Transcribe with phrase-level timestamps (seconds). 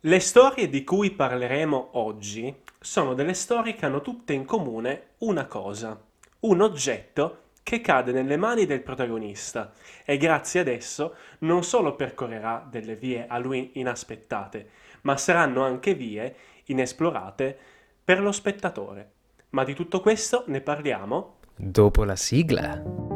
[0.00, 5.46] Le storie di cui parleremo oggi sono delle storie che hanno tutte in comune una
[5.46, 5.98] cosa,
[6.40, 9.72] un oggetto che cade nelle mani del protagonista
[10.04, 14.68] e grazie ad esso non solo percorrerà delle vie a lui inaspettate,
[15.00, 16.36] ma saranno anche vie
[16.66, 17.58] inesplorate
[18.04, 19.10] per lo spettatore.
[19.50, 23.15] Ma di tutto questo ne parliamo dopo la sigla.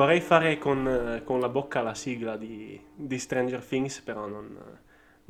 [0.00, 4.58] Vorrei fare con, con la bocca la sigla di, di Stranger Things, però non,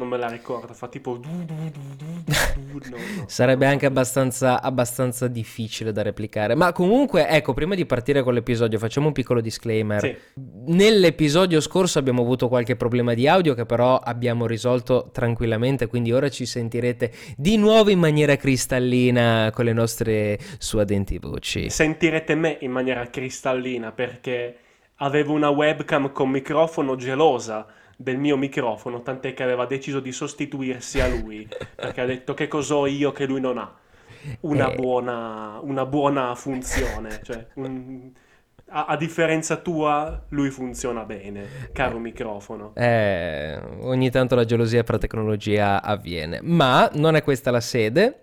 [0.01, 1.19] non me la ricordo, fa tipo...
[1.19, 3.25] du du du no, no.
[3.27, 6.55] Sarebbe anche abbastanza, abbastanza difficile da replicare.
[6.55, 10.01] Ma comunque, ecco, prima di partire con l'episodio, facciamo un piccolo disclaimer.
[10.01, 10.17] Sì.
[10.69, 16.31] Nell'episodio scorso abbiamo avuto qualche problema di audio che però abbiamo risolto tranquillamente, quindi ora
[16.31, 21.69] ci sentirete di nuovo in maniera cristallina con le nostre suadenti voci.
[21.69, 24.57] Sentirete me in maniera cristallina perché
[24.97, 27.67] avevo una webcam con microfono gelosa
[28.01, 32.49] del mio microfono, tant'è che aveva deciso di sostituirsi a lui, perché ha detto che
[32.49, 33.75] cos'ho io che lui non ha.
[34.41, 34.75] Una, Eh.
[34.75, 38.11] buona, una buona funzione, cioè un-
[38.73, 42.73] a, a differenza tua lui funziona bene, caro microfono.
[42.75, 48.21] Eh, ogni tanto la gelosia per la tecnologia avviene, ma non è questa la sede,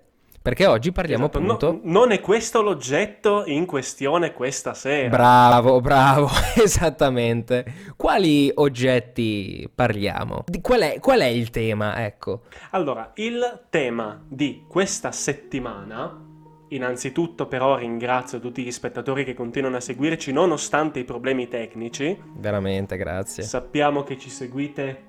[0.48, 1.80] perché oggi parliamo Esatto, no- appunto...
[1.90, 5.10] non è questo l'oggetto in questione questa sera.
[5.10, 7.66] Bravo, bravo, esattamente.
[7.98, 10.46] Quali oggetti parliamo?
[10.62, 12.02] Qual, è, qual è il tema?
[12.02, 12.44] Ecco.
[12.70, 16.18] Allora, il tema di questa settimana,
[16.70, 22.18] innanzitutto però ringrazio tutti gli spettatori che continuano a seguirci nonostante i problemi tecnici.
[22.38, 23.44] Veramente, grazie.
[23.44, 25.04] Sappiamo che ci seguite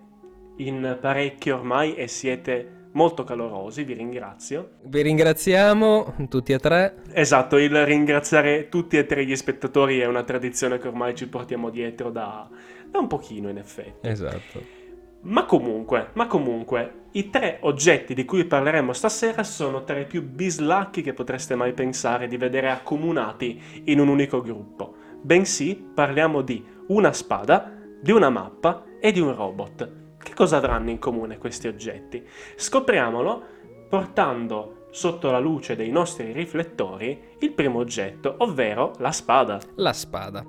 [0.57, 4.71] in parecchi ormai e siete molto calorosi, vi ringrazio.
[4.83, 6.97] Vi ringraziamo tutti e tre.
[7.13, 11.71] Esatto, il ringraziare tutti e tre gli spettatori è una tradizione che ormai ci portiamo
[11.71, 12.49] dietro da,
[12.91, 14.09] da un pochino in effetti.
[14.09, 14.77] Esatto.
[15.21, 20.23] Ma comunque, ma comunque, i tre oggetti di cui parleremo stasera sono tra i più
[20.23, 24.95] bislacchi che potreste mai pensare di vedere accomunati in un unico gruppo.
[25.23, 30.07] Bensì parliamo di una spada, di una mappa e di un robot.
[30.29, 32.23] Che cosa avranno in comune questi oggetti?
[32.55, 33.43] Scopriamolo
[33.89, 39.59] portando sotto la luce dei nostri riflettori il primo oggetto, ovvero la spada.
[39.77, 40.45] La spada.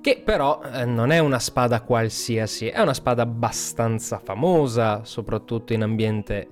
[0.00, 5.82] Che però eh, non è una spada qualsiasi, è una spada abbastanza famosa, soprattutto in
[5.82, 6.48] ambiente...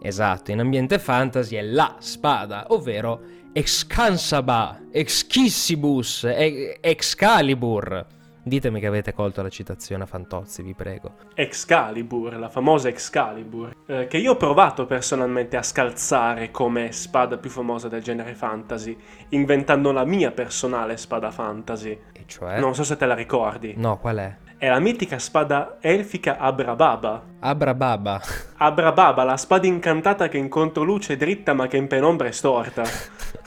[0.00, 3.20] Esatto, in ambiente fantasy è la spada, ovvero
[3.52, 8.06] Excansaba, Exquissibus, e- Excalibur.
[8.42, 11.14] Ditemi che avete colto la citazione a Fantozzi, vi prego.
[11.34, 17.50] Excalibur, la famosa Excalibur, eh, che io ho provato personalmente a scalzare come spada più
[17.50, 18.96] famosa del genere fantasy,
[19.30, 21.98] inventando la mia personale spada fantasy.
[22.12, 22.58] E cioè?
[22.58, 23.74] Non so se te la ricordi.
[23.76, 24.36] No, qual è?
[24.56, 27.22] È la mitica spada elfica Abrababa.
[27.40, 28.20] Abrababa.
[28.56, 32.84] Abrababa, la spada incantata che in controluce è dritta ma che in penombra è storta.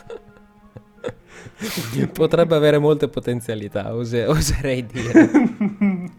[2.12, 5.29] Potrebbe avere molte potenzialità, ose- oserei dire.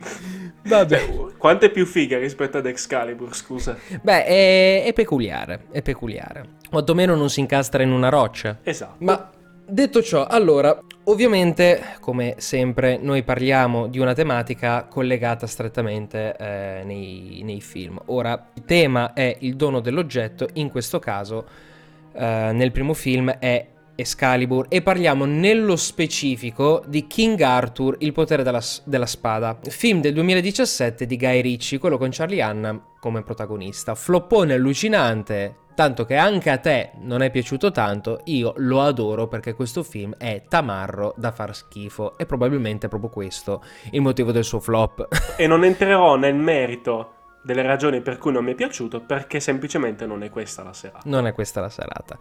[0.67, 1.33] Vabbè.
[1.37, 3.77] Quanto è più figa rispetto ad Excalibur, scusa.
[4.01, 6.57] Beh, è, è peculiare, è peculiare.
[6.71, 8.59] Quantomeno non si incastra in una roccia.
[8.63, 8.97] Esatto.
[8.99, 9.31] Ma
[9.67, 17.43] detto ciò, allora, ovviamente, come sempre, noi parliamo di una tematica collegata strettamente eh, nei,
[17.45, 18.01] nei film.
[18.07, 21.47] Ora, il tema è il dono dell'oggetto, in questo caso,
[22.15, 23.67] eh, nel primo film è
[23.97, 30.15] Excalibur e parliamo nello specifico di King Arthur, il potere della, della spada, film del
[30.15, 33.95] 2017 di Guy Ritchie, quello con Charlie Hanna come protagonista.
[33.95, 39.55] Floppone allucinante, tanto che anche a te non è piaciuto tanto, io lo adoro perché
[39.55, 44.45] questo film è tamarro da far schifo e probabilmente è proprio questo il motivo del
[44.45, 45.09] suo flop.
[45.37, 50.07] E non entrerò nel merito delle ragioni per cui non mi è piaciuto, perché semplicemente
[50.07, 51.03] non è questa la serata.
[51.05, 52.17] Non è questa la serata.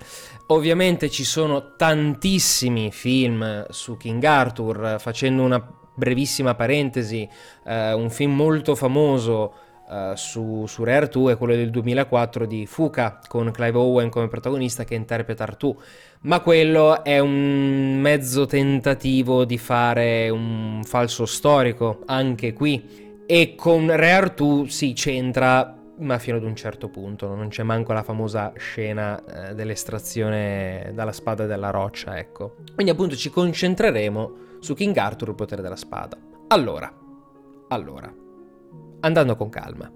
[0.47, 5.65] Ovviamente ci sono tantissimi film su King Arthur, facendo una
[5.95, 7.27] brevissima parentesi,
[7.65, 9.53] eh, un film molto famoso
[9.89, 14.27] eh, su, su Re Artù è quello del 2004 di Fuca con Clive Owen come
[14.27, 15.77] protagonista che interpreta Artù.
[16.21, 23.02] Ma quello è un mezzo tentativo di fare un falso storico, anche qui.
[23.25, 27.93] E con Re Artù si centra ma fino ad un certo punto, non c'è manco
[27.93, 32.55] la famosa scena eh, dell'estrazione dalla spada della roccia, ecco.
[32.73, 36.17] Quindi appunto ci concentreremo su King Arthur, il potere della spada.
[36.47, 36.91] Allora,
[37.69, 38.13] allora,
[39.01, 39.91] andando con calma.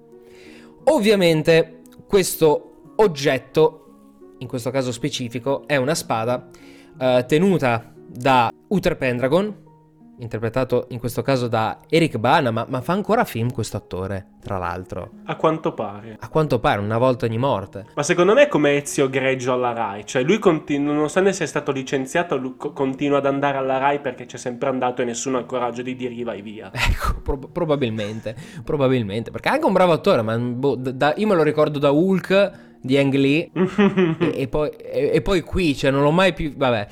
[0.86, 3.86] Ovviamente questo oggetto,
[4.38, 6.48] in questo caso specifico, è una spada
[7.00, 9.66] eh, tenuta da Uther Pendragon,
[10.20, 14.58] interpretato in questo caso da Eric Bana, ma, ma fa ancora film questo attore, tra
[14.58, 15.12] l'altro.
[15.26, 16.18] A quanto pare.
[16.20, 17.86] A quanto pare, una volta ogni morte.
[17.96, 21.72] Ma secondo me è come Ezio Greggio alla Rai, cioè lui continua, nonostante sia stato
[21.72, 25.46] licenziato, co- continua ad andare alla Rai perché c'è sempre andato e nessuno ha il
[25.46, 26.72] coraggio di dire vai via.
[26.88, 31.36] Ecco, pro- probabilmente, probabilmente, perché è anche un bravo attore, ma boh, da, io me
[31.36, 33.50] lo ricordo da Hulk di Ang Lee
[34.20, 36.54] e, e, poi, e, e poi qui, cioè non l'ho mai più...
[36.56, 36.88] vabbè.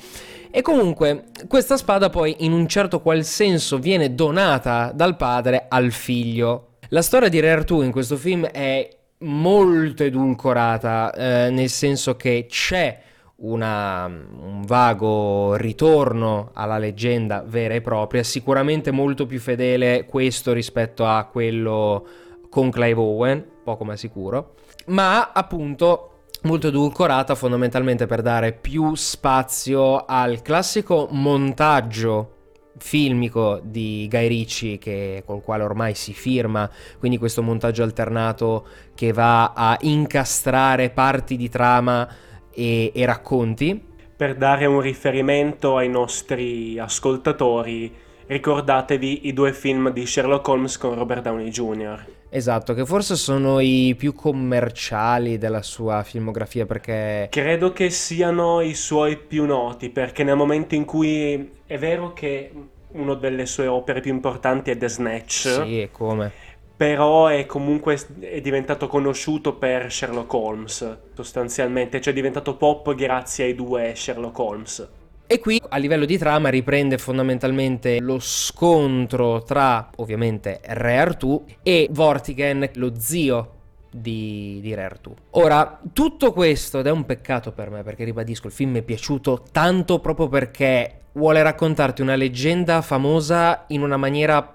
[0.50, 5.90] E comunque, questa spada poi in un certo qual senso viene donata dal padre al
[5.92, 6.76] figlio.
[6.90, 8.88] La storia di Re Artù in questo film è
[9.18, 13.00] molto edulcorata, eh, nel senso che c'è
[13.36, 21.04] una, un vago ritorno alla leggenda vera e propria, sicuramente molto più fedele questo rispetto
[21.06, 22.06] a quello
[22.48, 24.54] con Clive Owen, poco ma sicuro,
[24.86, 26.15] ma appunto
[26.46, 32.30] molto edulcorata fondamentalmente per dare più spazio al classico montaggio
[32.78, 39.12] filmico di Guy Ritchie che, col quale ormai si firma, quindi questo montaggio alternato che
[39.12, 42.08] va a incastrare parti di trama
[42.52, 43.94] e, e racconti.
[44.16, 47.92] Per dare un riferimento ai nostri ascoltatori,
[48.26, 52.04] ricordatevi i due film di Sherlock Holmes con Robert Downey Jr.
[52.36, 57.28] Esatto, che forse sono i più commerciali della sua filmografia perché...
[57.30, 62.52] Credo che siano i suoi più noti, perché nel momento in cui è vero che
[62.88, 65.48] una delle sue opere più importanti è The Snatch.
[65.48, 66.30] Sì, e come?
[66.76, 73.46] Però è comunque è diventato conosciuto per Sherlock Holmes, sostanzialmente, cioè è diventato pop grazie
[73.46, 74.88] ai due Sherlock Holmes.
[75.28, 81.88] E qui a livello di trama riprende fondamentalmente lo scontro tra ovviamente Re Artù e
[81.90, 83.54] Vortigen, lo zio
[83.90, 85.12] di, di Re Artù.
[85.30, 88.82] Ora, tutto questo, ed è un peccato per me perché ribadisco, il film mi è
[88.82, 94.54] piaciuto tanto proprio perché vuole raccontarti una leggenda famosa in una maniera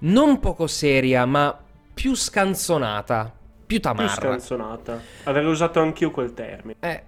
[0.00, 1.58] non poco seria, ma
[1.92, 3.32] più scanzonata,
[3.66, 4.06] più tamarra.
[4.06, 5.00] Più scanzonata.
[5.24, 6.76] Avrei usato anch'io quel termine.
[6.78, 7.02] Eh,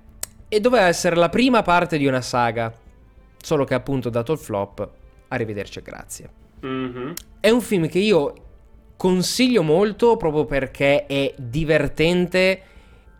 [0.48, 2.72] e doveva essere la prima parte di una saga
[3.40, 4.88] Solo che appunto dato il flop,
[5.28, 6.30] arrivederci e grazie.
[6.64, 7.12] Mm-hmm.
[7.40, 8.34] È un film che io
[8.96, 12.62] consiglio molto proprio perché è divertente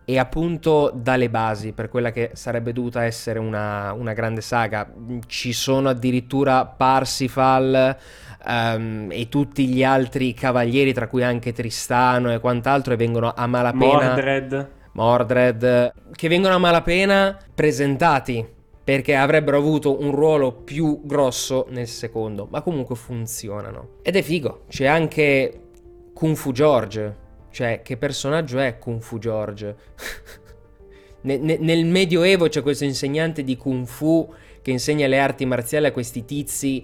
[0.05, 4.91] e appunto dalle basi per quella che sarebbe dovuta essere una, una grande saga.
[5.27, 7.97] Ci sono addirittura Parsifal
[8.45, 13.47] um, e tutti gli altri cavalieri, tra cui anche Tristano e quant'altro, e vengono a
[13.47, 14.15] malapena...
[14.15, 14.71] Mordred.
[14.93, 18.57] Mordred, che vengono a malapena presentati
[18.89, 23.97] perché avrebbero avuto un ruolo più grosso nel secondo, ma comunque funzionano.
[24.01, 25.65] Ed è figo, c'è anche
[26.15, 27.17] Kung Fu George,
[27.51, 29.77] cioè che personaggio è Kung Fu George?
[31.21, 34.33] nel Medioevo c'è questo insegnante di Kung Fu
[34.63, 36.83] che insegna le arti marziali a questi tizi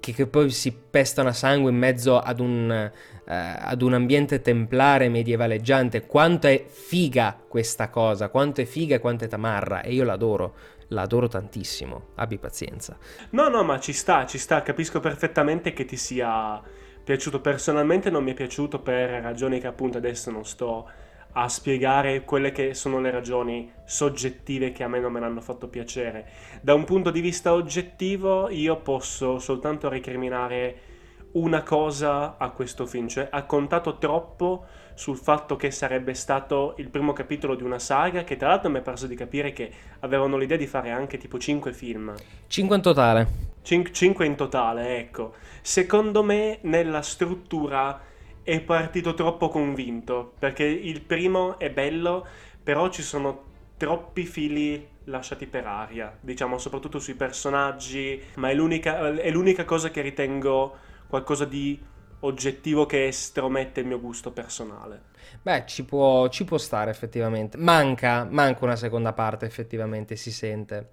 [0.00, 4.40] che, che poi si pestano a sangue in mezzo ad un, uh, ad un ambiente
[4.40, 6.06] templare medievaleggiante.
[6.06, 10.54] Quanto è figa questa cosa, quanto è figa e quanto è tamarra, e io l'adoro
[10.88, 12.96] la adoro tantissimo, abbi pazienza.
[13.30, 16.60] No, no, ma ci sta, ci sta, capisco perfettamente che ti sia
[17.02, 17.40] piaciuto.
[17.40, 20.88] Personalmente non mi è piaciuto per ragioni che appunto adesso non sto
[21.36, 25.68] a spiegare quelle che sono le ragioni soggettive che a me non me l'hanno fatto
[25.68, 26.28] piacere.
[26.60, 30.92] Da un punto di vista oggettivo io posso soltanto recriminare
[31.32, 36.88] una cosa a questo film, cioè ha contato troppo sul fatto che sarebbe stato il
[36.88, 39.70] primo capitolo di una saga che tra l'altro mi è perso di capire che
[40.00, 42.14] avevano l'idea di fare anche tipo 5 film.
[42.46, 43.28] 5 in totale.
[43.62, 45.34] 5 in totale, ecco.
[45.62, 48.00] Secondo me nella struttura
[48.42, 52.26] è partito troppo convinto, perché il primo è bello,
[52.62, 59.14] però ci sono troppi fili lasciati per aria, diciamo soprattutto sui personaggi, ma è l'unica,
[59.14, 60.76] è l'unica cosa che ritengo
[61.08, 61.78] qualcosa di
[62.24, 65.12] oggettivo che estromette il mio gusto personale.
[65.42, 67.56] Beh, ci può, ci può stare effettivamente.
[67.56, 70.90] Manca, manca una seconda parte, effettivamente si sente.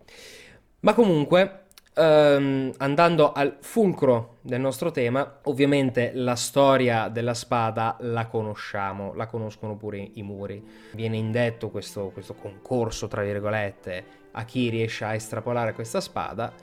[0.82, 8.28] Ma comunque, ehm, andando al fulcro del nostro tema, ovviamente la storia della spada la
[8.28, 10.64] conosciamo, la conoscono pure i muri.
[10.94, 16.54] Viene indetto questo, questo concorso, tra virgolette, a chi riesce a estrapolare questa spada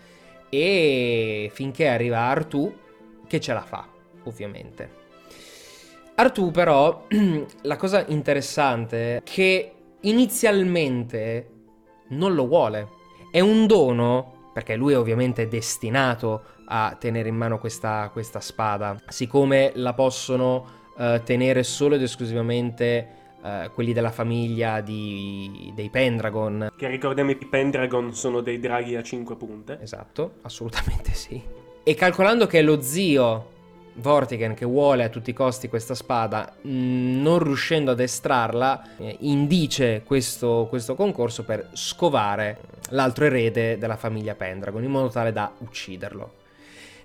[0.51, 2.75] e finché arriva Artù
[3.27, 3.97] che ce la fa
[4.29, 5.07] ovviamente.
[6.15, 7.07] Artù però,
[7.63, 11.51] la cosa interessante è che inizialmente
[12.09, 12.89] non lo vuole.
[13.31, 19.01] È un dono, perché lui è ovviamente destinato a tenere in mano questa, questa spada,
[19.09, 20.67] siccome la possono
[20.97, 26.73] uh, tenere solo ed esclusivamente eh, quelli della famiglia di, dei Pendragon.
[26.77, 29.79] Che ricordiamo i Pendragon sono dei draghi a 5 punte.
[29.81, 31.41] Esatto, assolutamente sì.
[31.85, 33.57] E calcolando che lo zio
[34.01, 39.17] Vortigen che vuole a tutti i costi questa spada, mm, non riuscendo ad estrarla, eh,
[39.21, 42.59] indice questo, questo, concorso per scovare
[42.91, 46.33] l'altro erede della famiglia Pendragon, in modo tale da ucciderlo.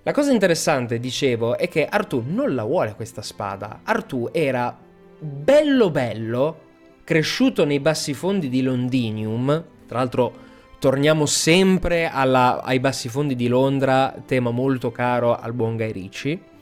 [0.04, 3.80] La cosa interessante, dicevo, è che Artù non la vuole questa spada.
[3.82, 4.76] Artù era
[5.18, 6.58] bello bello,
[7.02, 10.42] cresciuto nei bassi fondi di Londinium, tra l'altro
[10.78, 16.52] torniamo sempre alla, ai bassi fondi di Londra, tema molto caro al buon Guy Ricci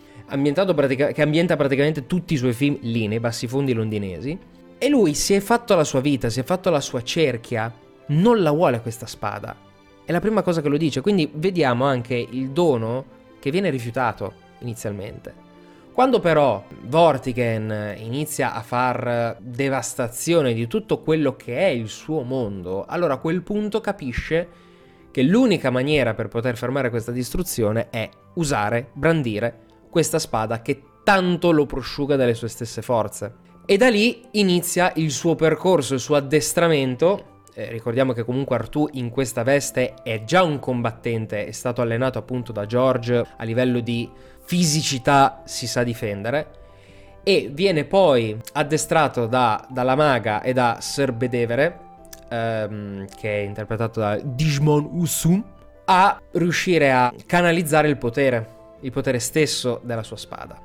[0.75, 4.38] pratica- che ambienta praticamente tutti i suoi film lì, nei bassi fondi londinesi.
[4.79, 7.73] E lui si è fatto la sua vita, si è fatto la sua cerchia,
[8.09, 9.57] non la vuole questa spada.
[10.05, 13.05] È la prima cosa che lo dice, quindi vediamo anche il dono
[13.38, 15.50] che viene rifiutato inizialmente.
[15.93, 22.87] Quando però Vortigen inizia a far devastazione di tutto quello che è il suo mondo,
[22.87, 24.49] allora a quel punto capisce
[25.11, 31.51] che l'unica maniera per poter fermare questa distruzione è usare, brandire questa spada che tanto
[31.51, 33.35] lo prosciuga dalle sue stesse forze.
[33.67, 37.41] E da lì inizia il suo percorso, il suo addestramento.
[37.55, 42.19] Eh, ricordiamo che comunque Artù in questa veste è già un combattente, è stato allenato
[42.19, 44.11] appunto da George a livello di
[44.45, 46.61] fisicità, si sa difendere.
[47.23, 51.79] E viene poi addestrato da, dalla maga e da Sir Bedevere,
[52.31, 55.45] ehm, che è interpretato da Digimon Usum,
[55.85, 60.61] a riuscire a canalizzare il potere il potere stesso della sua spada.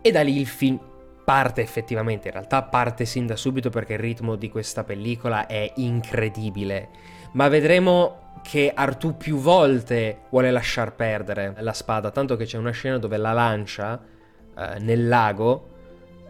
[0.00, 0.78] E da lì il film
[1.24, 5.72] parte effettivamente, in realtà parte sin da subito perché il ritmo di questa pellicola è
[5.76, 6.88] incredibile,
[7.32, 12.70] ma vedremo che Artù più volte vuole lasciar perdere la spada, tanto che c'è una
[12.70, 14.00] scena dove la lancia
[14.56, 15.70] eh, nel lago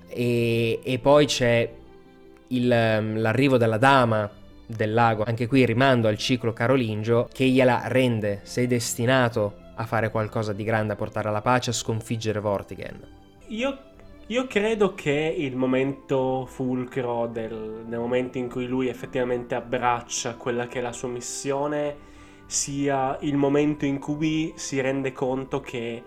[0.08, 1.70] e, e poi c'è
[2.48, 4.30] il, ehm, l'arrivo della dama
[4.66, 10.10] del lago, anche qui rimando al ciclo carolingio, che gliela rende, sei destinato a fare
[10.10, 13.06] qualcosa di grande, a portare alla pace, a sconfiggere Vortigen.
[13.48, 13.78] Io,
[14.26, 20.66] io credo che il momento fulcro del, del momento in cui lui effettivamente abbraccia quella
[20.66, 22.14] che è la sua missione
[22.46, 26.02] sia il momento in cui si rende conto che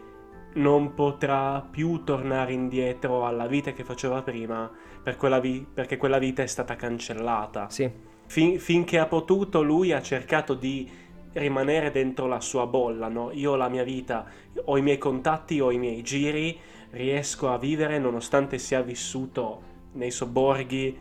[0.53, 4.69] non potrà più tornare indietro alla vita che faceva prima
[5.01, 7.69] per quella vi- perché quella vita è stata cancellata.
[7.69, 7.89] Sì.
[8.25, 10.89] Fin- finché ha potuto lui ha cercato di
[11.33, 13.31] rimanere dentro la sua bolla, no?
[13.31, 14.25] Io ho la mia vita,
[14.65, 16.57] ho i miei contatti, ho i miei giri,
[16.91, 19.61] riesco a vivere nonostante sia vissuto
[19.93, 20.97] nei sobborghi,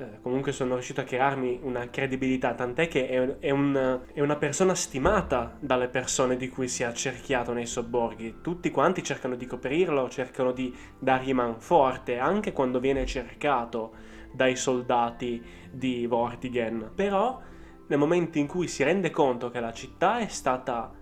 [0.00, 4.36] eh, comunque sono riuscito a crearmi una credibilità, tant'è che è, è, un, è, una
[4.36, 8.36] persona stimata dalle persone di cui si è accerchiato nei sobborghi.
[8.40, 13.92] Tutti quanti cercano di coprirlo, cercano di dargli man forte, anche quando viene cercato
[14.32, 16.92] dai soldati di Vortigen.
[16.94, 17.38] Però
[17.90, 20.92] nel momento in cui si rende conto che la città è stata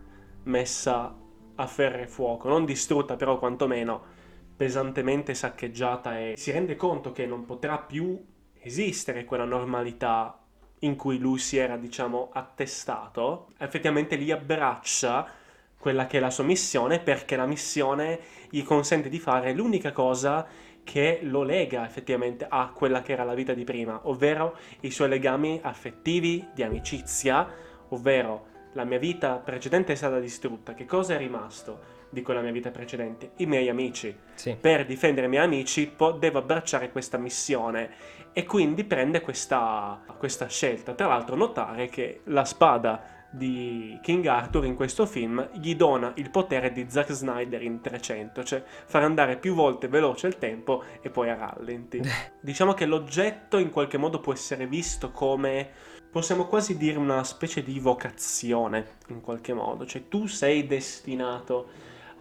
[0.45, 1.15] messa
[1.55, 4.17] a ferro e fuoco, non distrutta però quantomeno
[4.57, 8.19] pesantemente saccheggiata e si rende conto che non potrà più
[8.55, 10.41] esistere quella normalità
[10.81, 15.31] in cui lui si era, diciamo, attestato, effettivamente li abbraccia
[15.79, 18.19] quella che è la sua missione perché la missione
[18.49, 20.47] gli consente di fare l'unica cosa
[20.89, 25.11] che lo lega effettivamente a quella che era la vita di prima, ovvero i suoi
[25.11, 27.47] legami affettivi, di amicizia,
[27.89, 32.53] ovvero la mia vita precedente è stata distrutta, che cosa è rimasto di quella mia
[32.53, 33.33] vita precedente?
[33.37, 34.17] I miei amici.
[34.33, 34.57] Sì.
[34.59, 37.91] Per difendere i miei amici po- devo abbracciare questa missione
[38.33, 40.95] e quindi prende questa, questa scelta.
[40.95, 46.31] Tra l'altro notare che la spada di King Arthur in questo film gli dona il
[46.31, 51.11] potere di Zack Snyder in 300, cioè far andare più volte veloce il tempo e
[51.11, 52.01] poi a rallenti.
[52.41, 55.71] diciamo che l'oggetto in qualche modo può essere visto come
[56.11, 61.69] possiamo quasi dire una specie di vocazione in qualche modo, cioè tu sei destinato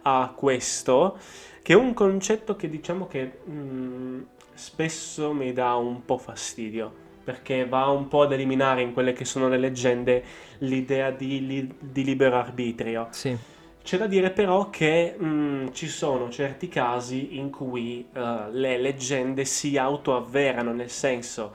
[0.02, 1.18] a questo,
[1.62, 4.22] che è un concetto che diciamo che mh, mm,
[4.52, 9.26] spesso mi dà un po' fastidio perché va un po' ad eliminare in quelle che
[9.26, 10.24] sono le leggende
[10.60, 13.08] l'idea di, li, di libero arbitrio.
[13.10, 13.36] Sì.
[13.82, 18.78] C'è da dire però che mh, mm, ci sono certi casi in cui uh, le
[18.78, 21.54] leggende si autoavverano, nel senso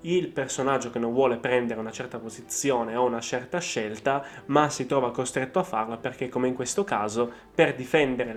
[0.00, 4.86] il personaggio che non vuole prendere una certa posizione o una certa scelta, ma si
[4.86, 8.34] trova costretto a farla perché, come in questo caso, per difendere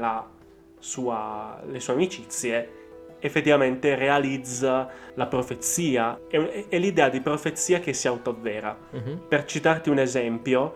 [0.77, 2.82] sua, le sue amicizie,
[3.23, 8.77] effettivamente realizza la profezia, è, è l'idea di profezia che si autoavvera.
[8.91, 9.27] Uh-huh.
[9.29, 10.75] Per citarti un esempio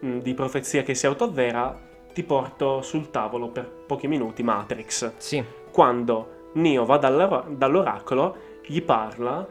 [0.00, 5.12] mh, mm, di profezia che si autoavvera, ti porto sul tavolo per pochi minuti Matrix.
[5.16, 5.42] Sì.
[5.72, 9.46] Quando Neo va dall'or- dall'oracolo gli parla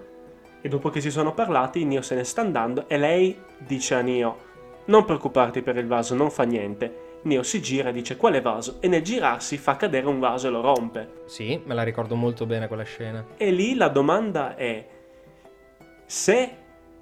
[0.62, 4.02] e dopo che si sono parlati Nio se ne sta andando e lei dice a
[4.02, 4.46] Nio
[4.86, 7.07] non preoccuparti per il vaso, non fa niente.
[7.28, 10.50] Neo si gira e dice quale vaso e nel girarsi fa cadere un vaso e
[10.50, 11.24] lo rompe.
[11.28, 13.24] Sì, me la ricordo molto bene quella scena.
[13.38, 14.86] E lì la domanda è
[16.06, 16.52] se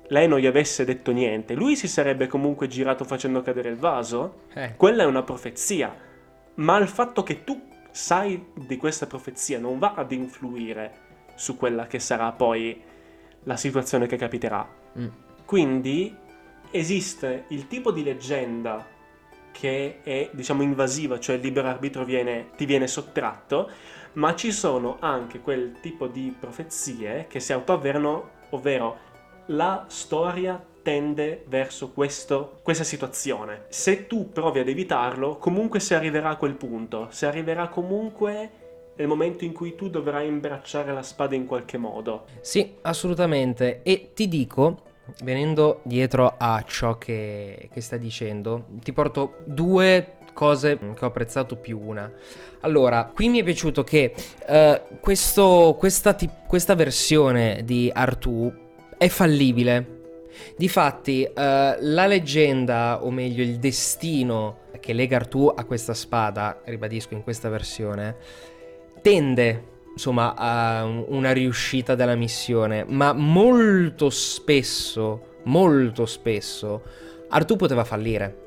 [0.08, 4.42] lei non gli avesse detto niente, lui si sarebbe comunque girato facendo cadere il vaso?
[4.54, 5.96] Eh, Quella è una profezia,
[6.56, 11.04] ma il fatto che tu sai di questa profezia non va ad influire
[11.36, 12.80] su quella che sarà poi
[13.44, 14.68] la situazione che capiterà.
[15.00, 15.08] mm,
[15.46, 16.16] Quindi
[16.72, 18.86] esiste il tipo di leggenda
[19.58, 23.70] che è, diciamo, invasiva, cioè il libero arbitro viene- ti viene sottratto,
[24.14, 28.98] ma ci sono anche quel tipo di profezie che si autoavverano, ovvero
[29.48, 33.66] la storia tende verso questo- questa situazione.
[33.70, 38.52] Se tu provi ad evitarlo, comunque si arriverà a quel punto, si arriverà comunque
[38.98, 42.26] nel momento in cui tu dovrai imbracciare la spada in qualche modo.
[42.42, 43.82] Sì, assolutamente.
[43.84, 44.82] E ti dico,
[45.24, 51.56] venendo dietro a ciò che, che sta dicendo, ti porto due cose che ho apprezzato
[51.56, 52.12] più una.
[52.62, 54.14] Allora, qui mi è piaciuto che
[54.48, 58.52] eh, questo- questa, ti- questa versione di Artù
[58.98, 59.94] è fallibile.
[60.58, 61.32] Difatti, eh,
[61.80, 67.48] la leggenda, o meglio il destino che lega Artù a questa spada, ribadisco in questa
[67.50, 68.16] versione,
[69.02, 76.82] tende insomma a un- una riuscita della missione, ma molto spesso, molto spesso
[77.30, 78.44] Artù poteva fallire.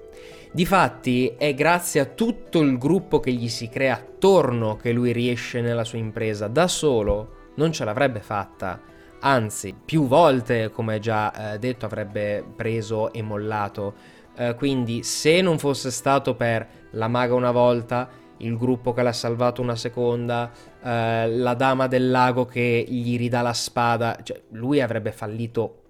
[0.52, 5.60] Difatti è grazie a tutto il gruppo che gli si crea attorno che lui riesce
[5.60, 6.48] nella sua impresa.
[6.48, 8.80] Da solo non ce l'avrebbe fatta.
[9.20, 13.94] Anzi, più volte, come già eh, detto, avrebbe preso e mollato.
[14.36, 19.12] Eh, quindi, se non fosse stato per la maga una volta, il gruppo che l'ha
[19.12, 20.50] salvato una seconda,
[20.82, 25.82] eh, la dama del lago che gli ridà la spada, cioè, lui avrebbe fallito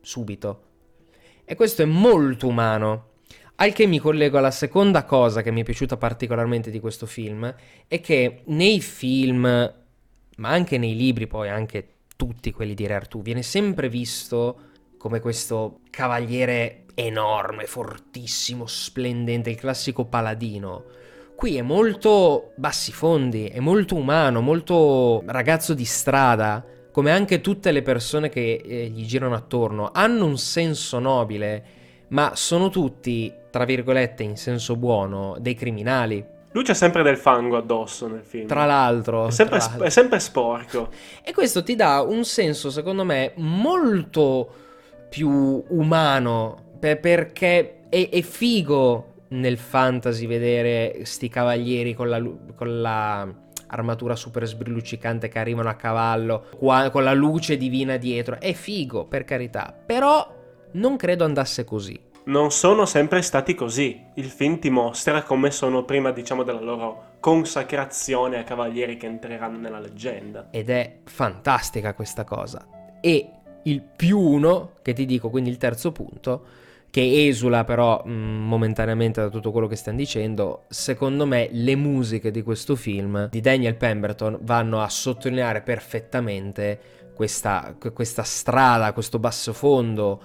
[0.00, 0.62] subito.
[1.44, 3.10] E questo è molto umano.
[3.56, 7.54] Al che mi collego alla seconda cosa che mi è piaciuta particolarmente di questo film,
[7.86, 9.42] è che nei film,
[10.36, 15.20] ma anche nei libri, poi anche tutti quelli di Re Artù, viene sempre visto come
[15.20, 20.84] questo cavaliere enorme, fortissimo, splendente, il classico paladino.
[21.34, 27.82] Qui è molto bassifondi, è molto umano, molto ragazzo di strada, come anche tutte le
[27.82, 29.90] persone che eh, gli girano attorno.
[29.92, 31.64] Hanno un senso nobile,
[32.08, 36.24] ma sono tutti, tra virgolette, in senso buono, dei criminali.
[36.52, 38.46] Lui c'ha sempre del fango addosso nel film.
[38.46, 39.86] Tra l'altro, È sempre, tra l'altro.
[39.86, 40.88] è sempre sporco.
[41.24, 44.48] E questo ti dà un senso, secondo me, molto
[45.08, 52.22] più umano, per- perché è, è figo nel fantasy vedere sti cavalieri con la,
[52.54, 53.34] con la
[53.68, 58.38] armatura super sbrilluccicante che arrivano a cavallo, qua- con la luce divina dietro.
[58.38, 60.40] È figo, per carità, però
[60.72, 61.98] non credo andasse così.
[62.24, 64.00] Non sono sempre stati così.
[64.14, 69.58] Il film ti mostra come sono prima, diciamo, della loro consacrazione a cavalieri che entreranno
[69.58, 70.48] nella leggenda.
[70.50, 72.66] ed è fantastica questa cosa.
[73.00, 73.28] E
[73.64, 76.44] il più uno, che ti dico, quindi il terzo punto,
[76.92, 82.30] che esula però mh, momentaneamente da tutto quello che stiamo dicendo, secondo me le musiche
[82.30, 86.78] di questo film di Daniel Pemberton vanno a sottolineare perfettamente
[87.14, 90.20] questa, que- questa strada, questo bassofondo,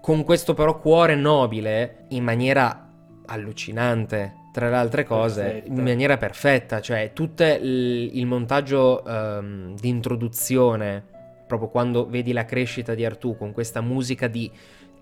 [0.00, 2.88] con questo però cuore nobile in maniera
[3.26, 4.44] allucinante.
[4.52, 5.72] Tra le altre cose, Perfetta.
[5.72, 11.04] in maniera perfetta, cioè tutto il, il montaggio ehm, di introduzione,
[11.48, 14.50] proprio quando vedi la crescita di Artù con questa musica di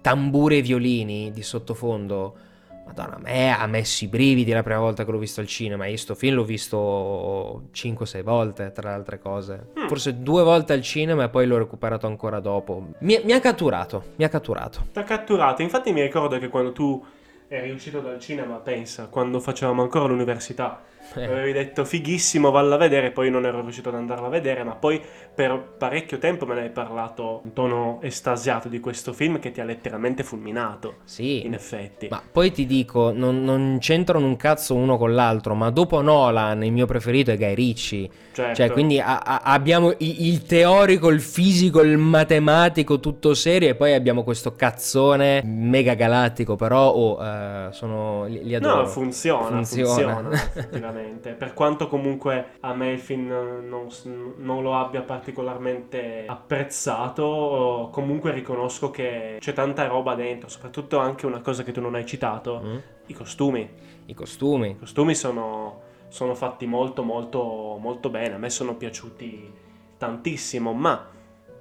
[0.05, 2.37] tamburi e violini di sottofondo.
[2.85, 5.87] Madonna, a me ha messo i brividi la prima volta che l'ho visto al cinema.
[5.87, 9.69] Io sto film l'ho visto 5-6 volte, tra le altre cose.
[9.79, 9.87] Mm.
[9.87, 12.89] Forse due volte al cinema e poi l'ho recuperato ancora dopo.
[12.99, 14.89] Mi, mi ha catturato, mi ha catturato.
[14.93, 15.63] T'ha catturato.
[15.63, 17.03] Infatti mi ricordo che quando tu
[17.49, 20.83] eri uscito dal cinema, pensa, quando facevamo ancora l'università,
[21.17, 24.65] Eh, avevi detto fighissimo, valla a vedere, poi non ero riuscito ad andarla a vedere,
[24.65, 25.01] ma poi
[25.35, 29.61] per parecchio tempo me ne hai parlato in tono estasiato di questo film che ti
[29.61, 32.09] ha letteralmente fulminato, sì, in effetti.
[32.11, 36.65] Ma poi ti dico, non, non c'entrano un cazzo uno con l'altro, ma dopo Nolan
[36.65, 38.09] il mio preferito è Guy Ritchie.
[38.33, 38.55] Certo.
[38.55, 43.75] Cioè, quindi a- a- abbiamo i- il teorico, il fisico, il matematico, tutto serio, e
[43.77, 48.83] poi abbiamo questo cazzone mega galattico, però oh, eh, sono, li, li adoro.
[48.83, 50.15] No, funziona, Funziona.
[50.15, 51.33] funziona, effettivamente.
[51.33, 53.89] Per quanto comunque a me il film non,
[54.37, 61.41] non lo abbia particolarmente apprezzato, comunque riconosco che c'è tanta roba dentro, soprattutto anche una
[61.41, 62.77] cosa che tu non hai citato, Mm?
[63.07, 63.69] i costumi.
[64.07, 64.71] I costumi.
[64.71, 69.53] I costumi sono, sono fatti molto molto molto bene, a me sono piaciuti
[69.99, 71.09] tantissimo, ma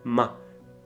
[0.05, 0.35] Ma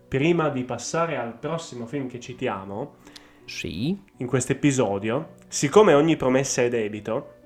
[0.07, 2.97] prima di passare al prossimo film che citiamo,
[3.45, 3.99] Sì.
[4.17, 7.36] in questo episodio, siccome ogni promessa è debito,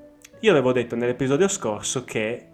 [0.42, 2.48] io avevo detto nell'episodio scorso che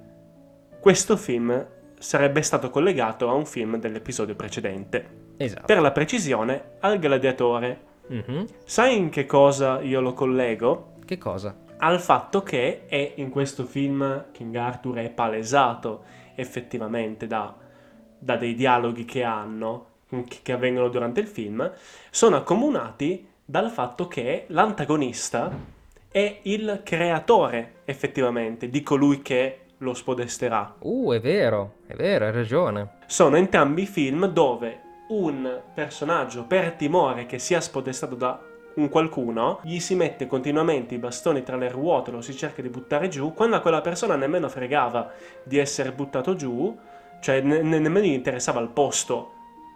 [0.80, 1.66] questo film
[1.98, 5.26] sarebbe stato collegato a un film dell'episodio precedente.
[5.38, 5.66] Esatto.
[5.66, 7.86] Per la precisione, al gladiatore.
[8.08, 8.46] Mhm.
[8.66, 10.96] Sai in che cosa io lo collego?
[11.06, 11.56] Che cosa?
[11.78, 16.04] Al fatto che è in questo film King Arthur è palesato
[16.36, 17.56] effettivamente da,
[18.20, 21.72] da dei dialoghi che hanno, che che avvengono durante il film,
[22.10, 25.76] sono accomunati dal fatto che l'antagonista
[26.18, 30.78] è il creatore effettivamente di colui che lo spodesterà.
[30.80, 32.94] Uh, è vero, è vero, hai ragione.
[33.06, 38.42] Sono entrambi film dove un personaggio per timore che sia spodestato da
[38.78, 42.70] un qualcuno gli si mette continuamente i bastoni tra le ruote, lo si cerca di
[42.70, 45.12] buttare giù, quando a quella persona nemmeno fregava
[45.44, 46.76] di essere buttato giù,
[47.20, 49.34] cioè ne- ne- nemmeno gli interessava il posto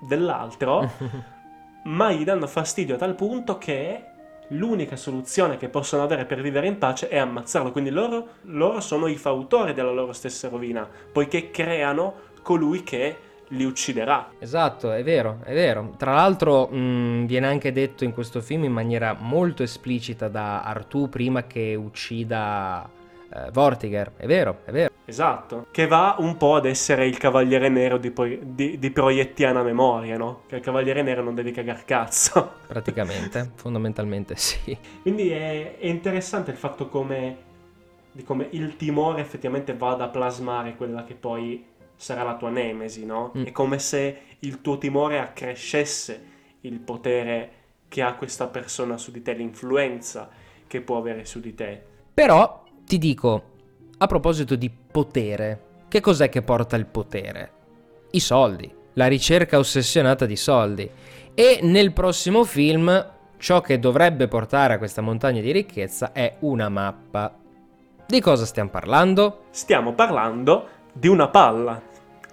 [0.07, 0.89] dell'altro,
[1.85, 4.10] ma gli danno fastidio a tal punto che
[4.51, 7.71] l'unica soluzione che possono avere per vivere in pace è ammazzarlo.
[7.71, 13.17] Quindi loro, loro sono i fautori della loro stessa rovina, poiché creano colui che
[13.49, 14.31] li ucciderà.
[14.39, 15.93] Esatto, è vero, è vero.
[15.97, 21.09] Tra l'altro mh, viene anche detto in questo film in maniera molto esplicita da Artù
[21.09, 22.89] prima che uccida
[23.33, 24.13] eh, Vortiger.
[24.15, 24.90] È vero, è vero.
[25.05, 29.63] Esatto, che va un po' ad essere il cavaliere nero di, pro- di- di proiettiana
[29.63, 30.43] memoria, no?
[30.47, 32.59] Che il cavaliere nero non devi cagar cazzo.
[32.67, 34.77] Praticamente, fondamentalmente sì.
[35.01, 37.37] Quindi è, è interessante il fatto come,
[38.11, 43.05] di come il timore effettivamente vada a plasmare quella che poi sarà la tua nemesi,
[43.05, 43.31] no?
[43.37, 43.45] Mm.
[43.45, 46.29] È come se il tuo timore accrescesse
[46.61, 47.51] il potere
[47.87, 50.29] che ha questa persona su di te, l'influenza
[50.65, 51.83] che può avere su di te.
[52.13, 53.43] Però ti dico,
[53.97, 57.51] a proposito di potere, che cos'è che porta il potere?
[58.11, 60.89] I soldi, la ricerca ossessionata di soldi.
[61.33, 66.69] E nel prossimo film ciò che dovrebbe portare a questa montagna di ricchezza è una
[66.69, 67.33] mappa.
[68.05, 69.45] Di cosa stiamo parlando?
[69.49, 71.81] Stiamo parlando di una palla.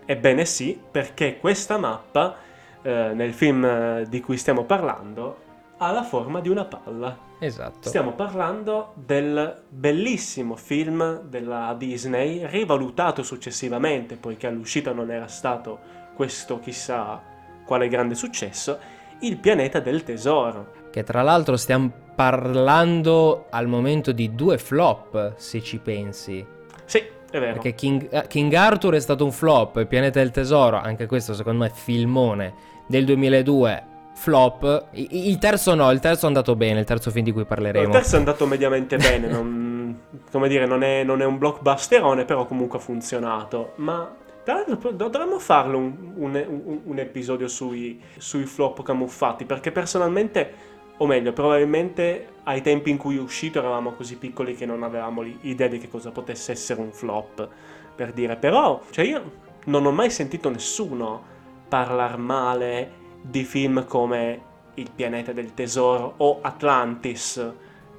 [0.04, 2.36] Ebbene sì, perché questa mappa,
[2.82, 5.46] eh, nel film eh, di cui stiamo parlando,
[5.78, 7.16] ha la forma di una palla.
[7.38, 7.88] Esatto.
[7.88, 15.78] Stiamo parlando del bellissimo film della Disney, rivalutato successivamente, poiché all'uscita non era stato
[16.14, 17.22] questo chissà
[17.64, 20.72] quale grande successo, Il pianeta del tesoro.
[20.90, 26.44] Che tra l'altro stiamo parlando al momento di due flop, se ci pensi.
[26.84, 26.98] Sì,
[27.30, 27.54] è vero.
[27.54, 31.34] Perché King, eh, King Arthur è stato un flop, Il pianeta del tesoro, anche questo
[31.34, 32.54] secondo me è filmone
[32.86, 33.82] del 2002,
[34.18, 34.88] flop.
[34.92, 37.46] I- il terzo no, il terzo è andato bene, il terzo film di cui Il
[37.46, 37.90] parleremo.
[37.92, 39.98] terzo è andato mediamente bene, non,
[40.30, 43.72] come dire, non è, non è un blockbusterone, però comunque ha funzionato.
[43.76, 50.52] Ma tra l'altro dovremmo farlo un, un- un- episodio sui, sui flop camuffati, perché personalmente,
[50.96, 55.22] o meglio, probabilmente ai tempi in cui è uscito eravamo così piccoli che non avevamo
[55.42, 57.48] idea di che cosa potesse essere un flop,
[57.94, 58.36] per dire.
[58.36, 61.36] Però, cioè io non ho mai sentito nessuno
[61.68, 64.42] parlare male di film come
[64.74, 67.36] Il pianeta del tesoro o Atlantis.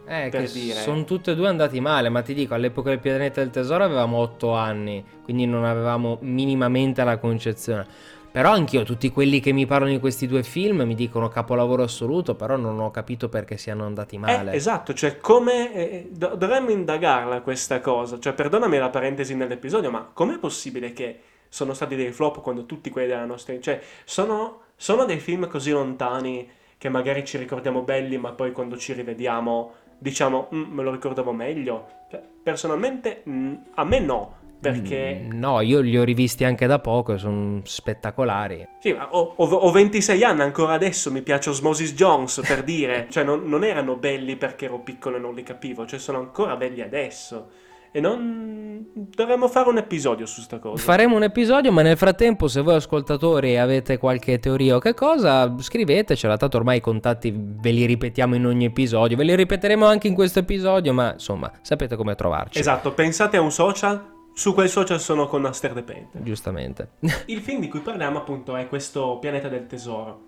[0.05, 0.79] Eh, per che dire.
[0.79, 4.17] sono tutte e due andati male, ma ti dico, all'epoca del pianeta del tesoro avevamo
[4.17, 7.85] 8 anni, quindi non avevamo minimamente la concezione.
[8.31, 12.35] Però anch'io, tutti quelli che mi parlano di questi due film mi dicono capolavoro assoluto,
[12.35, 14.51] però non ho capito perché siano andati male.
[14.51, 18.19] Eh, esatto, cioè come eh, do- dovremmo indagarla questa cosa.
[18.19, 22.91] Cioè, perdonami la parentesi nell'episodio, ma com'è possibile che sono stati dei flop quando tutti
[22.91, 23.59] quelli della nostra...
[23.59, 28.77] Cioè, sono, sono dei film così lontani che magari ci ricordiamo belli, ma poi quando
[28.77, 31.85] ci rivediamo diciamo, "Mm, me lo ricordavo meglio.
[32.09, 35.25] Cioè, personalmente, mm, a me no, perché...
[35.25, 38.65] Mm, No, io li ho rivisti anche da poco, sono spettacolari.
[38.79, 43.07] Sì, ma ho, ho- ho 26 anni, ancora adesso mi piace Osmosis Jones, per dire.
[43.11, 46.55] Cioè, non, non erano belli perché ero piccolo e non li capivo, cioè sono ancora
[46.55, 47.49] belli adesso.
[47.91, 48.68] E non...
[48.93, 50.81] dovremmo fare un episodio su sta cosa.
[50.81, 55.55] Faremo un episodio, ma nel frattempo, se voi ascoltatori avete qualche teoria o che cosa,
[55.57, 56.37] scrivetecela.
[56.37, 59.17] Tanto ormai i contatti ve li ripetiamo in ogni episodio.
[59.17, 62.59] Ve li ripeteremo anche in questo episodio, ma insomma, sapete come trovarci.
[62.59, 66.21] Esatto, pensate a un social, su quel social sono con Aster the Paint.
[66.21, 66.91] Giustamente.
[67.27, 70.27] Il film di cui parliamo appunto è questo Pianeta del Tesoro.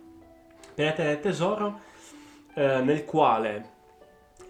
[0.73, 1.79] Pianeta del Tesoro
[2.53, 3.69] eh, nel quale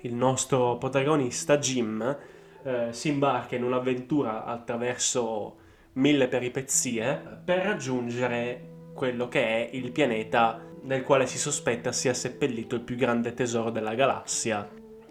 [0.02, 2.18] il nostro protagonista Jim
[2.64, 5.56] eh, si imbarca in un'avventura attraverso
[5.94, 12.76] mille peripezie per raggiungere quello che è il pianeta nel quale si sospetta sia seppellito
[12.76, 14.68] il più grande tesoro della galassia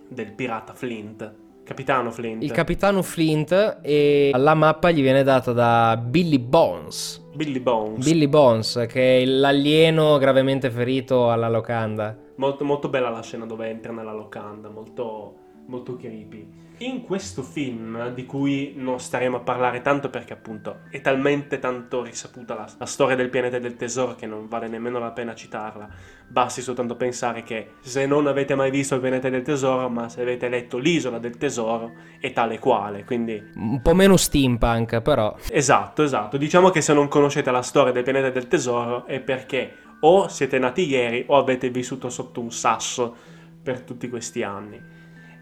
[0.08, 1.34] del pirata Flint.
[1.62, 2.42] Capitano Flint.
[2.42, 7.24] Il capitano Flint e la mappa gli viene data da Billy Bones.
[7.32, 8.04] Billy Bones.
[8.04, 12.16] Billy Bones, che è l'alieno gravemente ferito alla locanda.
[12.36, 15.34] Molto, molto bella la scena dove entra nella locanda, molto,
[15.66, 16.48] molto creepy.
[16.82, 22.02] In questo film, di cui non staremo a parlare tanto perché appunto è talmente tanto
[22.02, 25.86] risaputa la, la storia del pianeta del tesoro che non vale nemmeno la pena citarla,
[26.26, 30.22] basti soltanto pensare che se non avete mai visto il pianeta del tesoro, ma se
[30.22, 33.50] avete letto l'isola del tesoro, è tale quale, quindi...
[33.56, 35.36] Un po' meno steampunk, però.
[35.50, 36.38] Esatto, esatto.
[36.38, 40.58] Diciamo che se non conoscete la storia del pianeta del tesoro è perché o siete
[40.58, 43.14] nati ieri o avete vissuto sotto un sasso
[43.62, 44.89] per tutti questi anni.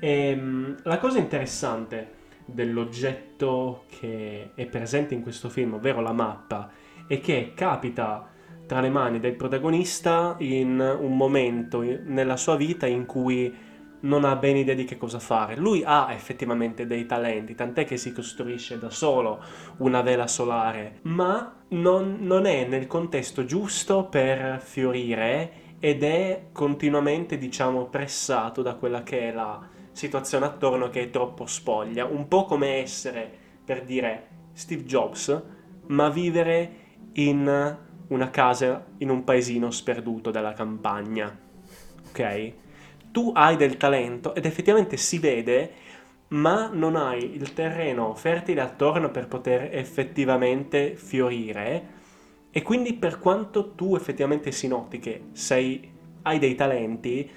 [0.01, 6.71] E, ehm, la cosa interessante dell'oggetto che è presente in questo film, ovvero la mappa,
[7.07, 8.29] è che capita
[8.67, 13.67] tra le mani del protagonista in un momento nella sua vita in cui
[14.01, 15.57] non ha ben idea di che cosa fare.
[15.57, 19.43] Lui ha effettivamente dei talenti, tant'è che si costruisce da solo
[19.79, 27.39] una vela solare, ma non, non è nel contesto giusto per fiorire ed è continuamente,
[27.39, 32.45] diciamo, pressato da quella che è la situazione attorno che è troppo spoglia, un po'
[32.45, 33.29] come essere,
[33.65, 35.43] per dire, Steve Jobs,
[35.87, 36.71] ma vivere
[37.15, 41.37] in una casa in un paesino sperduto della campagna.
[42.09, 42.53] Ok?
[43.11, 45.73] Tu hai del talento ed effettivamente si vede,
[46.29, 51.97] ma non hai il terreno fertile attorno per poter effettivamente fiorire.
[52.53, 57.29] E quindi per quanto tu effettivamente si noti che sei, hai dei talenti,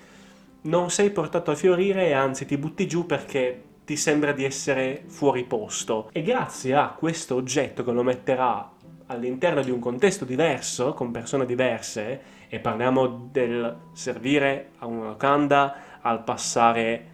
[0.64, 5.04] non sei portato a fiorire e anzi ti butti giù perché ti sembra di essere
[5.08, 6.10] fuori posto.
[6.12, 8.72] E grazie a questo oggetto che lo metterà
[9.08, 15.76] all'interno di un contesto diverso, con persone diverse, e parliamo del servire a una locanda,
[16.02, 17.08] al passare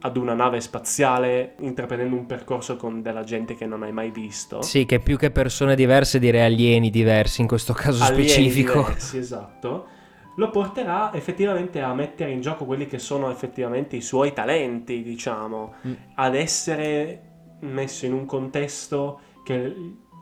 [0.00, 4.60] ad una nave spaziale, intraprendendo un percorso con della gente che non hai mai visto.
[4.60, 8.80] Sì, che più che persone diverse direi alieni diversi in questo caso alieni specifico.
[8.80, 9.93] Diversi, esatto
[10.36, 15.74] lo porterà effettivamente a mettere in gioco quelli che sono effettivamente i suoi talenti, diciamo,
[15.86, 15.92] mm.
[16.14, 19.74] ad essere messo in un contesto che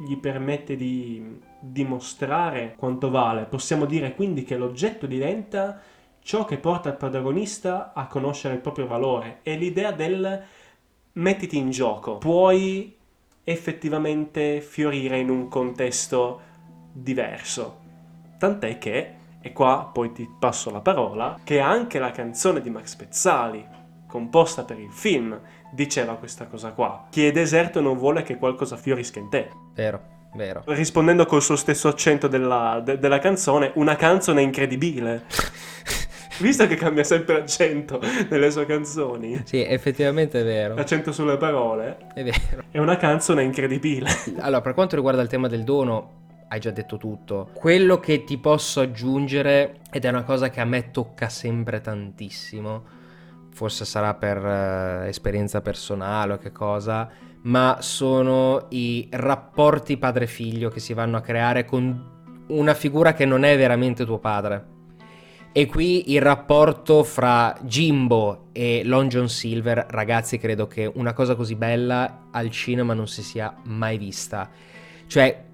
[0.06, 3.44] gli permette di dimostrare quanto vale.
[3.44, 5.80] Possiamo dire quindi che l'oggetto diventa
[6.20, 10.42] ciò che porta il protagonista a conoscere il proprio valore e l'idea del
[11.14, 12.96] mettiti in gioco, puoi
[13.44, 16.40] effettivamente fiorire in un contesto
[16.92, 17.80] diverso.
[18.38, 22.94] Tant'è che e qua poi ti passo la parola, che anche la canzone di Max
[22.94, 23.66] Pezzali,
[24.06, 25.38] composta per il film,
[25.72, 27.06] diceva questa cosa qua.
[27.10, 29.48] Chi è deserto non vuole che qualcosa fiorisca in te.
[29.74, 30.00] Vero,
[30.34, 30.62] vero.
[30.66, 35.24] Rispondendo col suo stesso accento della, de, della canzone, una canzone incredibile.
[36.38, 38.00] Visto che cambia sempre accento
[38.30, 39.42] nelle sue canzoni.
[39.44, 40.74] Sì, effettivamente è vero.
[40.74, 41.98] Accento sulle parole.
[42.14, 42.64] È vero.
[42.70, 44.08] È una canzone incredibile.
[44.38, 46.20] Allora, per quanto riguarda il tema del dono,
[46.52, 47.48] hai già detto tutto.
[47.54, 52.84] Quello che ti posso aggiungere, ed è una cosa che a me tocca sempre tantissimo,
[53.50, 57.08] forse sarà per uh, esperienza personale o che cosa,
[57.44, 62.10] ma sono i rapporti padre-figlio che si vanno a creare con
[62.48, 64.66] una figura che non è veramente tuo padre.
[65.52, 71.34] E qui il rapporto fra Jimbo e Long John Silver, ragazzi, credo che una cosa
[71.34, 74.50] così bella al cinema non si sia mai vista.
[75.06, 75.50] Cioè,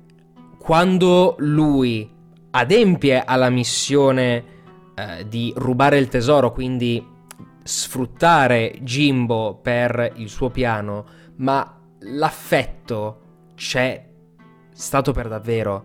[0.68, 2.06] quando lui
[2.50, 4.44] adempie alla missione
[4.94, 7.02] eh, di rubare il tesoro, quindi
[7.64, 13.20] sfruttare Jimbo per il suo piano, ma l'affetto
[13.54, 14.10] c'è
[14.70, 15.84] stato per davvero.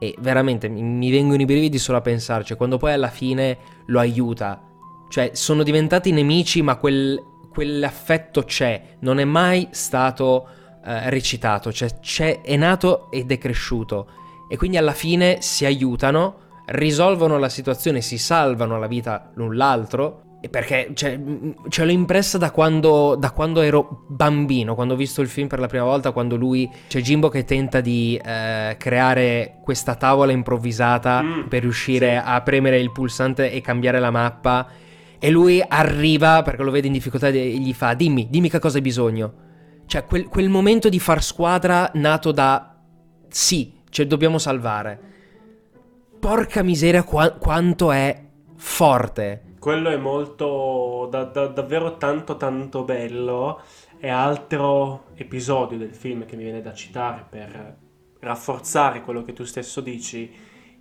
[0.00, 4.60] E veramente mi vengono i brividi solo a pensarci, quando poi alla fine lo aiuta.
[5.08, 7.16] Cioè, sono diventati nemici, ma quel,
[7.48, 8.96] quell'affetto c'è.
[9.02, 10.48] Non è mai stato
[10.84, 14.06] eh, recitato, cioè è nato ed è cresciuto
[14.48, 20.28] e quindi alla fine si aiutano, risolvono la situazione, si salvano la vita l'un l'altro
[20.48, 21.20] perché cioè,
[21.68, 25.58] ce l'ho impressa da quando, da quando, ero bambino, quando ho visto il film per
[25.58, 31.22] la prima volta, quando lui, c'è Jimbo che tenta di eh, creare questa tavola improvvisata
[31.22, 32.22] mm, per riuscire sì.
[32.24, 34.66] a premere il pulsante e cambiare la mappa.
[35.18, 38.76] E lui arriva perché lo vede in difficoltà e gli fa: Dimmi, dimmi che cosa
[38.78, 39.32] hai bisogno.
[39.90, 42.76] Cioè, quel, quel momento di far squadra nato da
[43.26, 45.00] sì, ce dobbiamo salvare.
[46.20, 48.24] Porca miseria, qua- quanto è
[48.54, 49.56] forte.
[49.58, 51.08] Quello è molto.
[51.10, 53.62] Da, da, davvero tanto, tanto bello.
[53.98, 57.78] E altro episodio del film che mi viene da citare per
[58.20, 60.32] rafforzare quello che tu stesso dici.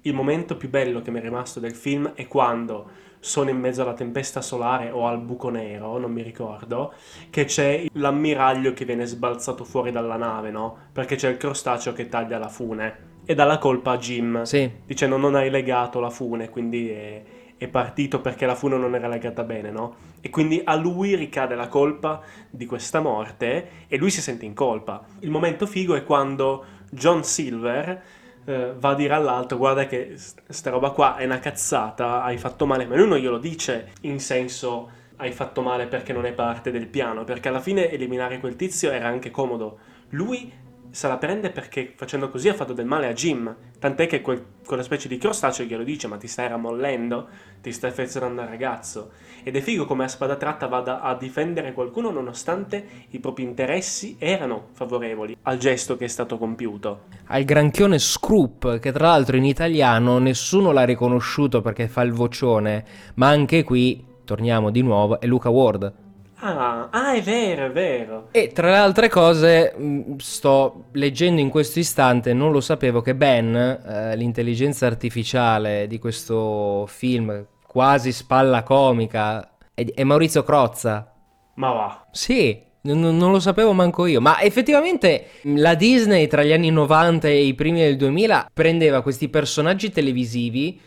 [0.02, 3.82] Il momento più bello che mi è rimasto del film è quando sono in mezzo
[3.82, 6.94] alla tempesta solare o al buco nero, non mi ricordo,
[7.30, 10.78] che c'è l'ammiraglio che viene sbalzato fuori dalla nave, no?
[10.92, 14.70] Perché c'è il crostaceo che taglia la fune e dà la colpa a Jim, Sì,
[14.86, 17.24] dicendo non hai legato la fune, quindi è,
[17.58, 19.96] è partito perché la fune non era legata bene, no?
[20.22, 24.54] E quindi a lui ricade la colpa di questa morte e lui si sente in
[24.54, 25.06] colpa.
[25.20, 28.02] Il momento figo è quando John Silver
[28.46, 32.66] eh, va a dire all'altro guarda che sta roba qua è una cazzata, hai fatto
[32.66, 36.72] male, ma lui non glielo dice in senso hai fatto male perché non è parte
[36.72, 39.80] del piano, perché alla fine eliminare quel tizio era anche comodo.
[40.10, 40.52] Lui
[40.92, 44.44] se la prende perché facendo così ha fatto del male a Jim, tant'è che quel-
[44.66, 47.28] quella specie di crostaceo glielo dice ma ti stai ramollendo,
[47.62, 49.12] ti stai affezionando al ragazzo.
[49.44, 54.18] Ed è figo come a spada tratta vada a difendere qualcuno nonostante i propri interessi
[54.20, 57.04] erano favorevoli al gesto che è stato compiuto.
[57.28, 62.84] al granchione Scroop, che tra l'altro in italiano nessuno l'ha riconosciuto perché fa il vocione,
[63.16, 66.08] ma anche qui, torniamo di nuovo, è Luca Ward.
[66.42, 68.28] Ah, ah, è vero, è vero.
[68.32, 73.16] E tra le altre cose, mh, sto leggendo in questo istante, non lo sapevo, che
[73.16, 81.14] Ben, eh, l'intelligenza artificiale di questo film, quasi spalla comica, è, è Maurizio Crozza.
[81.56, 82.08] Ma va.
[82.12, 86.70] Sì, non, non lo sapevo manco io, ma effettivamente mh, la Disney tra gli anni
[86.70, 90.80] 90 e i primi del 2000 prendeva questi personaggi televisivi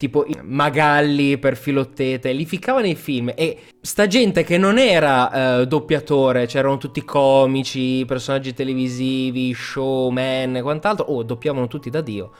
[0.00, 5.66] tipo Magalli per Filottete, li ficcava nei film e sta gente che non era eh,
[5.66, 12.32] doppiatore, c'erano tutti comici, personaggi televisivi, showman e quant'altro, oh, doppiavano tutti da Dio.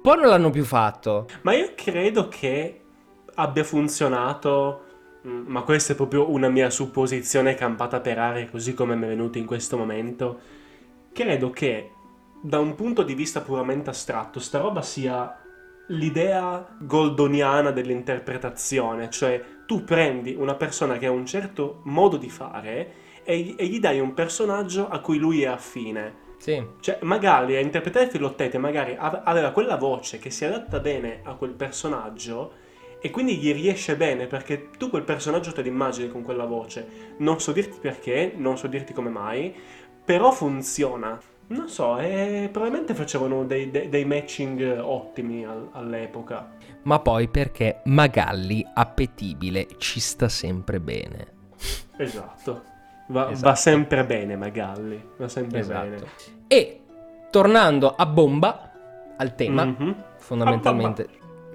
[0.00, 1.26] Poi non l'hanno più fatto.
[1.42, 2.80] Ma io credo che
[3.34, 4.80] abbia funzionato,
[5.28, 9.08] mm, ma questa è proprio una mia supposizione campata per aria, così come mi è
[9.08, 10.38] venuto in questo momento.
[11.12, 11.90] Credo che
[12.40, 15.40] da un punto di vista puramente astratto, sta roba sia
[15.88, 22.92] l'idea goldoniana dell'interpretazione, cioè tu prendi una persona che ha un certo modo di fare
[23.24, 26.24] e, e gli dai un personaggio a cui lui è affine.
[26.38, 26.64] Sì.
[26.80, 31.34] Cioè, magari a interpretare Filottete, magari ave- aveva quella voce che si adatta bene a
[31.34, 32.64] quel personaggio
[33.00, 37.14] e quindi gli riesce bene perché tu quel personaggio te l'immagini con quella voce.
[37.18, 39.54] Non so dirti perché, non so dirti come mai,
[40.04, 41.18] però funziona.
[41.48, 46.54] Non so, e probabilmente facevano dei, dei- dei matching ottimi al- all'epoca.
[46.82, 51.26] Ma poi perché Magalli appetibile ci sta sempre bene.
[51.98, 52.62] Esatto.
[53.08, 53.48] Va, Esatto.
[53.48, 55.94] va sempre bene Magalli, va sempre bene.
[55.96, 56.10] Esatto.
[56.48, 56.80] E
[57.30, 58.72] tornando a bomba
[59.16, 59.94] al tema, Mhm.
[60.18, 61.08] fondamentalmente,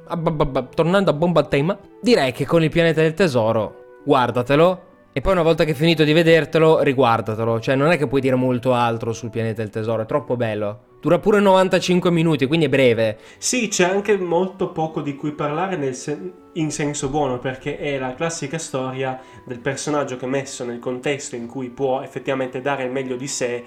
[0.08, 3.14] a ba- ba- ba- tornando a bomba al tema, direi che con il pianeta del
[3.14, 4.90] tesoro, guardatelo.
[5.14, 7.60] E poi una volta che hai finito di vedertelo, riguardatelo.
[7.60, 10.84] Cioè, non è che puoi dire molto altro sul pianeta del tesoro, è troppo bello.
[11.02, 13.18] Dura pure 95 minuti, quindi è breve.
[13.38, 18.14] Sì, c'è anche molto poco di cui parlare sen- in senso buono, perché è la
[18.14, 23.18] classica storia del personaggio che messo nel contesto in cui può effettivamente dare il meglio
[23.18, 23.66] di sé,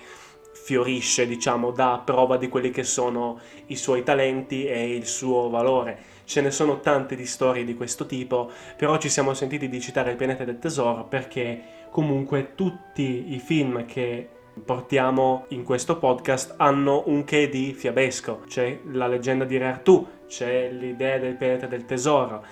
[0.50, 6.12] fiorisce, diciamo, dà prova di quelli che sono i suoi talenti e il suo valore.
[6.24, 10.10] Ce ne sono tante di storie di questo tipo, però ci siamo sentiti di citare
[10.10, 14.28] il pianeta del tesoro perché comunque tutti i film che
[14.64, 18.42] portiamo in questo podcast hanno un che di fiabesco.
[18.46, 22.44] C'è la leggenda di Re Artù, c'è l'idea del pianeta del tesoro.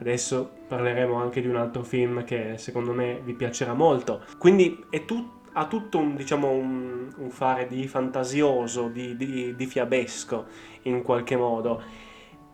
[0.00, 4.22] Adesso parleremo anche di un altro film che secondo me vi piacerà molto.
[4.38, 9.66] Quindi è tut- ha tutto un, diciamo, un, un fare di fantasioso, di, di- di
[9.66, 10.46] fiabesco
[10.82, 11.82] in qualche modo.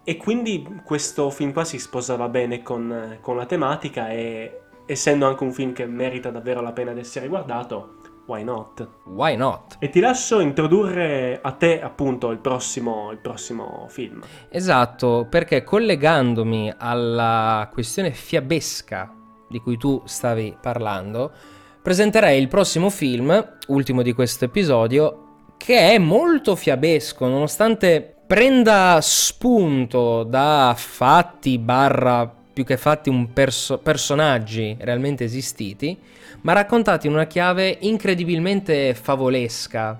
[0.06, 5.42] E quindi questo film qua si sposava bene con, con la tematica e essendo anche
[5.44, 7.94] un film che merita davvero la pena di essere guardato,
[8.26, 8.86] why not?
[9.06, 9.76] Why not?
[9.78, 14.22] E ti lascio introdurre a te appunto il prossimo, il prossimo film.
[14.50, 19.10] Esatto, perché collegandomi alla questione fiabesca
[19.48, 21.32] di cui tu stavi parlando,
[21.80, 30.22] presenterei il prossimo film, ultimo di questo episodio, che è molto fiabesco, nonostante prenda spunto
[30.22, 35.98] da fatti barra più che fatti un perso- personaggi realmente esistiti,
[36.42, 39.98] ma raccontati in una chiave incredibilmente favolesca.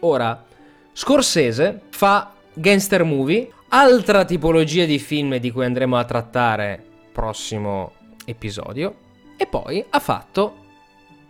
[0.00, 0.44] Ora,
[0.92, 7.92] Scorsese fa gangster movie, altra tipologia di film di cui andremo a trattare prossimo
[8.24, 8.94] episodio,
[9.36, 10.56] e poi ha fatto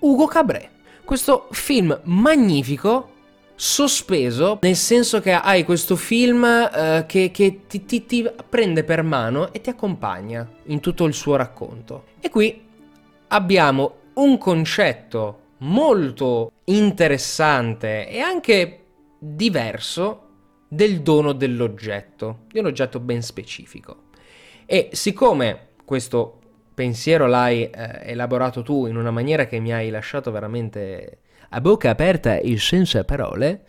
[0.01, 0.71] Ugo Cabré,
[1.05, 3.11] questo film magnifico,
[3.61, 9.03] sospeso, nel senso che hai questo film eh, che, che ti, ti- ti prende per
[9.03, 12.05] mano e ti accompagna in tutto il suo racconto.
[12.21, 12.59] E qui
[13.29, 18.85] abbiamo un concetto molto interessante e anche
[19.19, 20.29] diverso
[20.67, 24.05] del dono dell'oggetto, di un oggetto ben specifico.
[24.65, 26.39] E siccome questo
[26.73, 31.19] pensiero l'hai eh, elaborato tu in una maniera che mi hai lasciato veramente
[31.51, 33.65] a bocca aperta e senza parole,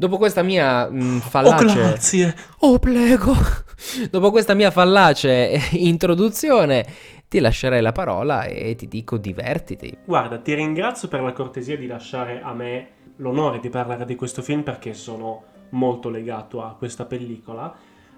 [0.00, 1.74] Dopo questa mia mh, Oh, fallace...
[1.74, 2.34] grazie.
[2.60, 3.34] Oh, prego!
[4.10, 6.86] Dopo questa mia fallace introduzione,
[7.28, 9.94] ti lascerei la parola e ti dico divertiti.
[10.04, 14.40] Guarda, ti ringrazio per la cortesia di lasciare a me l'onore di parlare di questo
[14.40, 17.74] film perché sono molto legato a questa pellicola.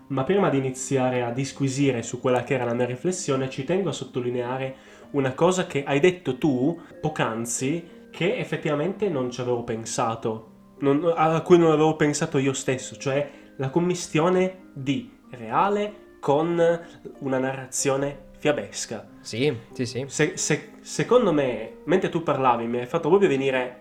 [0.08, 3.88] Ma prima di iniziare a disquisire su quella che era la mia riflessione, ci tengo
[3.88, 4.74] a sottolineare
[5.12, 10.50] una cosa che hai detto tu poc'anzi, che effettivamente non ci avevo pensato,
[10.80, 16.80] non- a cui non avevo pensato io stesso, cioè la commistione di reale con
[17.18, 19.08] una narrazione fiabesca.
[19.20, 20.04] Sì, sì, sì.
[20.08, 23.80] Se- se- secondo me, mentre tu parlavi, mi hai fatto proprio venire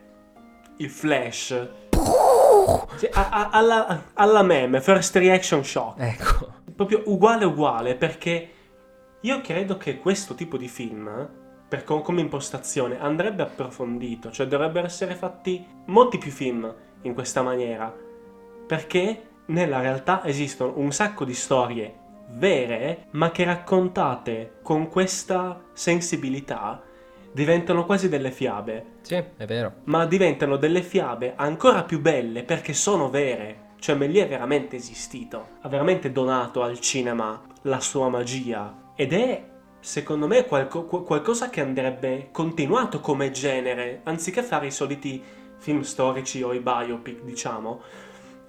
[0.77, 1.67] il flash.
[2.95, 5.99] Sì, a- a- alla, alla meme, first reaction shock.
[5.99, 6.53] Ecco.
[6.75, 8.49] Proprio uguale uguale, perché
[9.21, 11.29] io credo che questo tipo di film,
[11.71, 14.29] per co- come impostazione, andrebbe approfondito.
[14.29, 16.69] Cioè dovrebbero essere fatti molti più film
[17.03, 17.95] in questa maniera.
[18.67, 21.95] Perché nella realtà esistono un sacco di storie
[22.31, 26.81] vere, ma che raccontate con questa sensibilità
[27.31, 29.75] diventano quasi delle fiabe Sì, è vero.
[29.85, 33.69] ma diventano delle fiabe ancora più belle perché sono vere.
[33.79, 39.43] Cioè Méliès è veramente esistito, ha veramente donato al cinema la sua magia ed è,
[39.81, 45.21] secondo me, qualco- qual- qualcosa che andrebbe continuato come genere, anziché fare i soliti
[45.57, 47.81] film storici o i biopic, diciamo,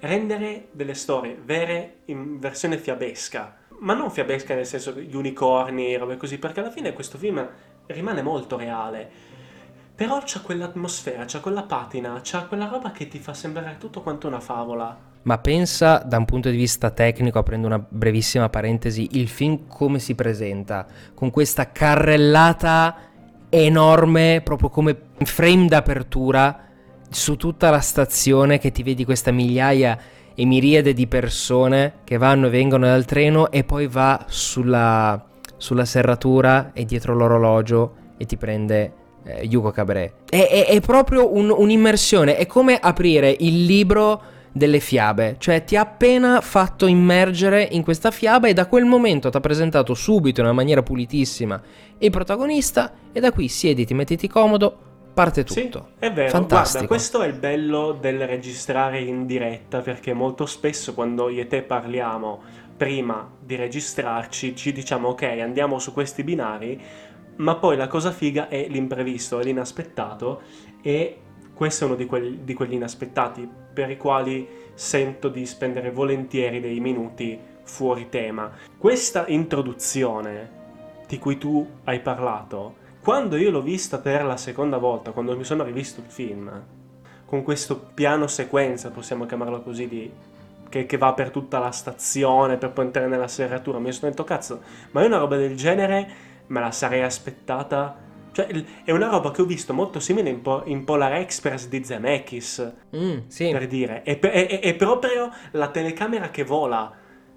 [0.01, 3.57] rendere delle storie vere in versione fiabesca.
[3.81, 7.47] Ma non fiabesca nel senso gli unicorni, robe così, perché alla fine questo film
[7.87, 9.11] rimane molto reale.
[9.95, 14.27] Però c'ha quell'atmosfera, c'ha quella patina, c'ha quella roba che ti fa sembrare tutto quanto
[14.27, 15.12] una favola.
[15.25, 19.99] Ma pensa da un punto di vista tecnico, aprendo una brevissima parentesi, il film come
[20.01, 22.97] si presenta, con questa carrellata
[23.49, 26.59] enorme, proprio come frame d'apertura
[27.09, 29.99] su tutta la stazione che ti vedi questa migliaia
[30.35, 35.23] e miriade di persone che vanno e vengono dal treno e poi va sulla,
[35.57, 38.93] sulla serratura e dietro l'orologio e ti prende
[39.25, 40.31] eh, Hugo Cabret.
[40.31, 44.23] È, è- è proprio un- un'immersione, è come aprire il libro
[44.53, 49.31] delle fiabe, cioè ti ha appena fatto immergere in questa fiaba e da quel momento
[49.31, 51.61] ti ha presentato subito in una maniera pulitissima
[51.99, 54.77] il protagonista e da qui siediti, mettiti comodo,
[55.15, 55.89] parte tutto.
[55.99, 56.31] Sì, è vero.
[56.31, 56.87] Fantastico.
[56.87, 61.47] Guarda, questo è il bello del registrare in diretta, perché molto spesso quando io e
[61.47, 62.43] te parliamo
[62.77, 66.81] prima di registrarci, ci diciamo ok, andiamo su questi binari,
[67.37, 70.43] ma poi la cosa figa è l'imprevisto, è l'inaspettato
[70.83, 71.19] e
[71.55, 76.61] questo è uno di, quel- di quegli inaspettati per i quali sento di spendere volentieri
[76.61, 78.51] dei minuti fuori tema.
[78.77, 80.61] Questa introduzione
[81.07, 85.45] di cui tu hai parlato, quando io l'ho vista per la seconda volta, quando mi
[85.45, 86.63] sono rivisto il film,
[87.25, 90.11] con questo piano sequenza, possiamo chiamarlo così, di,
[90.69, 94.25] che, che va per tutta la stazione, per poi entrare nella serratura, mi sono detto,
[94.25, 94.61] cazzo,
[94.93, 96.09] ma io una roba del genere
[96.47, 98.11] me la sarei aspettata...
[98.33, 98.47] Cioè,
[98.85, 102.73] è una roba che ho visto molto simile in, Po- in Polar Express di Zemeckis,
[102.97, 103.51] Mm, sì.
[103.51, 104.03] per dire.
[104.03, 106.93] È- è- è proprio la telecamera che vola.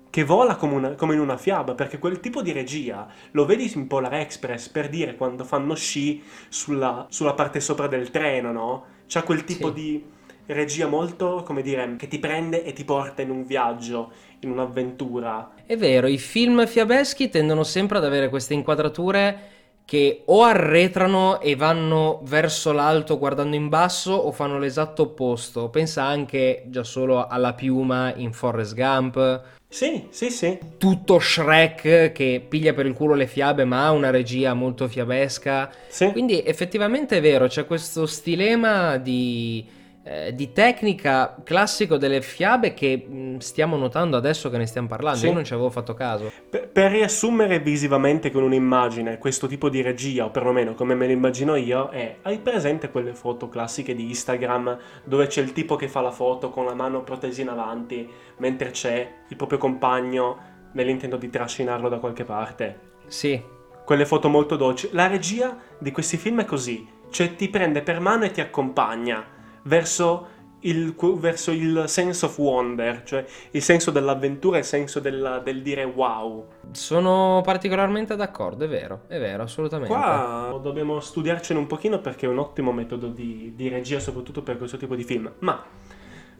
[0.09, 3.69] Che vola come, una- come in una fiaba, perché quel tipo di regia lo vedi
[3.75, 8.85] in Polar Express per dire quando fanno sci sulla, sulla parte sopra del treno, no?
[9.07, 9.73] C'ha quel tipo Sì.
[9.73, 10.05] di
[10.47, 15.51] regia molto, come dire, che ti prende e ti porta in un viaggio, in un'avventura.
[15.65, 19.53] È vero, i film fiabeschi tendono sempre ad avere queste inquadrature
[19.85, 25.69] che o arretrano e vanno verso l'alto guardando in basso o fanno l'esatto opposto.
[25.69, 30.57] Pensa anche già solo alla piuma in Forrest Gump, Sì, sì, sì.
[30.77, 35.69] tutto Shrek che piglia per il culo le fiabe ma ha una regia molto fiabesca.
[35.87, 36.11] Sì.
[36.11, 39.63] Quindi effettivamente è vero, c'è questo stilema di,
[40.07, 45.17] eh, di tecnica classico delle fiabe che mh, stiamo notando adesso che ne stiamo parlando.
[45.17, 45.25] Sì.
[45.25, 46.31] Io non ci avevo fatto caso.
[46.47, 51.11] Per, per riassumere visivamente con un'immagine questo tipo di regia, o perlomeno come me lo
[51.11, 55.87] immagino io, è hai presente quelle foto classiche di Instagram dove c'è il tipo che
[55.87, 61.17] fa la foto con la mano protesa in avanti mentre c'è il proprio compagno nell'intento
[61.17, 62.79] di trascinarlo da qualche parte?
[63.07, 63.41] Sì,
[63.83, 64.89] Quelle foto molto dolci.
[64.91, 69.33] La regia di questi film è così, cioè ti prende per mano e ti accompagna
[69.65, 75.61] verso il, verso il sense of wonder, cioè il senso dell'avventura, il senso della- del
[75.61, 76.47] dire wow.
[76.71, 79.93] sono particolarmente d'accordo, è vero, è vero, assolutamente.
[79.93, 84.57] Qua dobbiamo studiarcene un pochino perché è un ottimo metodo di, di regia, soprattutto per
[84.57, 85.31] questo tipo di film.
[85.39, 85.63] Ma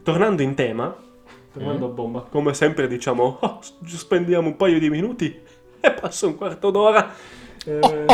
[0.01, 0.95] tornando in tema,
[1.53, 5.39] tornando a bomba, come sempre diciamo, "Oh, spendiamo un paio di minuti
[5.79, 7.13] e passa un quarto d'ora.
[7.67, 8.05] Eh,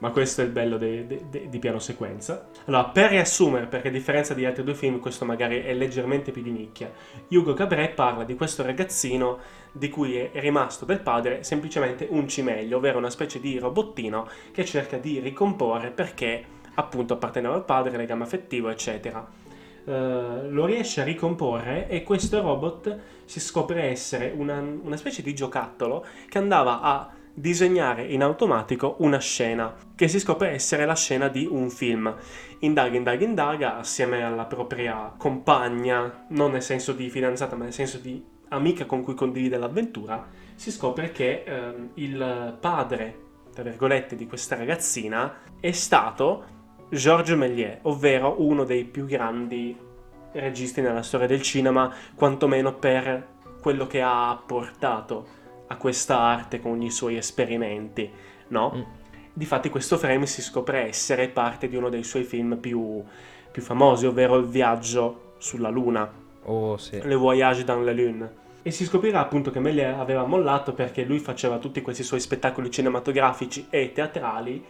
[0.00, 2.48] ma questo è il bello de, de, de, di piano sequenza.
[2.66, 6.42] Allora, per riassumere, perché a differenza di altri due film, questo magari è leggermente più
[6.42, 6.90] di nicchia,
[7.28, 9.38] Hugo Cabret parla di questo ragazzino
[9.72, 14.64] di cui è rimasto del padre semplicemente un cimeglio, ovvero una specie di robottino che
[14.64, 16.44] cerca di ricomporre perché
[16.74, 19.38] appunto apparteneva al padre, legame affettivo, eccetera.
[19.82, 25.34] Uh, lo riesce a ricomporre e questo robot si scopre essere una, una specie di
[25.34, 31.28] giocattolo che andava a disegnare in automatico una scena, che si scopre essere la scena
[31.28, 32.14] di un film.
[32.60, 37.98] Indaga, indaga, indaga assieme alla propria compagna, non nel senso di fidanzata, ma nel senso
[37.98, 43.18] di amica con cui condivide l'avventura, si scopre che eh, il padre,
[43.54, 46.44] tra virgolette, di questa ragazzina è stato
[46.90, 49.76] Georges Méliès, ovvero uno dei più grandi
[50.32, 55.38] registi nella storia del cinema, quantomeno per quello che ha portato
[55.72, 58.10] a questa arte con i suoi esperimenti,
[58.48, 58.72] no?
[58.74, 58.82] Mm.
[59.32, 63.02] Difatti questo frame si scopre essere parte di uno dei suoi film più,
[63.50, 66.10] più famosi, ovvero Il viaggio sulla Luna.
[66.44, 67.00] Oh, sì.
[67.00, 68.38] Le Voyage dans la Lune.
[68.62, 72.70] E si scoprirà appunto che Méliès aveva mollato perché lui faceva tutti questi suoi spettacoli
[72.70, 74.62] cinematografici e teatrali,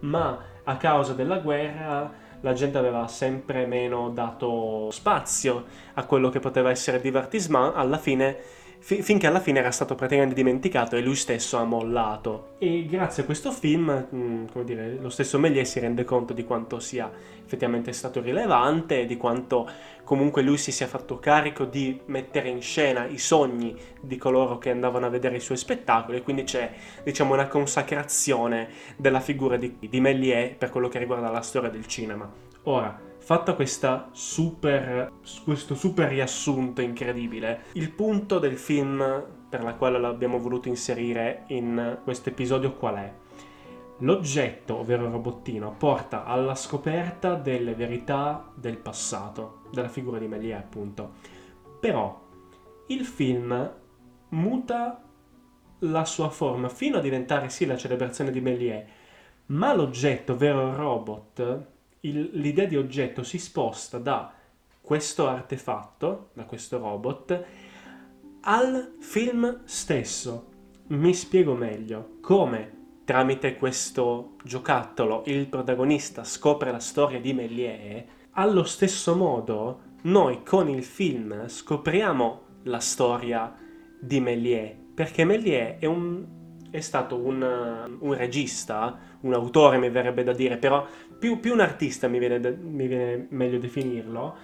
[0.00, 6.40] ma a causa della guerra la gente aveva sempre meno dato spazio a quello che
[6.40, 11.16] poteva essere divertissement, alla fine fi- finché alla fine era stato praticamente dimenticato e lui
[11.16, 12.54] stesso ha mollato.
[12.58, 16.32] E grazie a questo film, mh, mm, come dire, lo stesso Méliès si rende conto
[16.32, 17.10] di quanto sia
[17.44, 19.68] effettivamente stato rilevante e di quanto
[20.04, 24.70] comunque lui si sia fatto carico di mettere in scena i sogni di coloro che
[24.70, 26.72] andavano a vedere i suoi spettacoli quindi c'è
[27.02, 31.86] diciamo una consacrazione della figura di, di Méliès per quello che riguarda la storia del
[31.86, 32.30] cinema.
[32.64, 33.56] Ora, fatta
[34.12, 35.10] super,
[35.42, 41.98] questo super riassunto incredibile, il punto del film per la quale l'abbiamo voluto inserire in
[42.04, 43.12] questo episodio qual è?
[43.98, 50.58] L'oggetto, ovvero il robottino, porta alla scoperta delle verità del passato, della figura di Méliès
[50.60, 51.14] appunto.
[51.80, 52.28] Però
[52.86, 53.72] il film
[54.28, 55.02] muta
[55.80, 58.84] la sua forma fino a diventare sì la celebrazione di Méliès,
[59.46, 61.74] ma l'oggetto, ovvero il robot,
[62.08, 64.32] il, l'idea di oggetto si sposta da
[64.80, 67.44] questo artefatto, da questo robot,
[68.42, 70.54] al film stesso.
[70.88, 72.18] Mi spiego meglio.
[72.20, 72.74] Come?
[73.04, 80.68] Tramite questo giocattolo il protagonista scopre la storia di Méliès, allo stesso modo noi con
[80.68, 83.54] il film scopriamo la storia
[84.00, 86.24] di Méliès, perché Méliès è, un,
[86.76, 90.86] è stato un, un regista, un autore mi verrebbe da dire, però
[91.18, 94.36] più, più un artista mi viene, de, mi viene, meglio definirlo,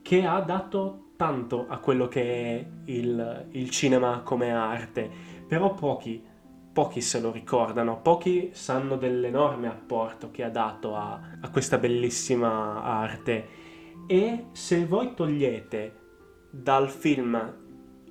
[0.00, 5.10] che ha dato tanto a quello che è il, il cinema come arte,
[5.46, 6.24] però pochi,
[6.72, 12.82] pochi se lo ricordano, pochi sanno dell'enorme apporto che ha dato a, a questa bellissima
[12.82, 13.58] arte.
[14.06, 15.98] E se voi togliete
[16.50, 17.59] dal film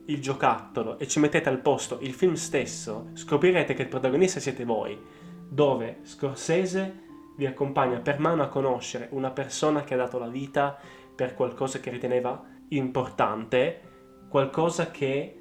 [0.10, 4.66] il giocattolo e ci mettete al posto il film stesso, scoprirete che il protagonista siete
[4.66, 5.00] voi,
[5.48, 10.78] dove Scorsese vi accompagna per mano a conoscere una persona che ha dato la vita
[11.16, 13.82] per qualcosa che riteneva importante,
[14.28, 15.36] qualcosa che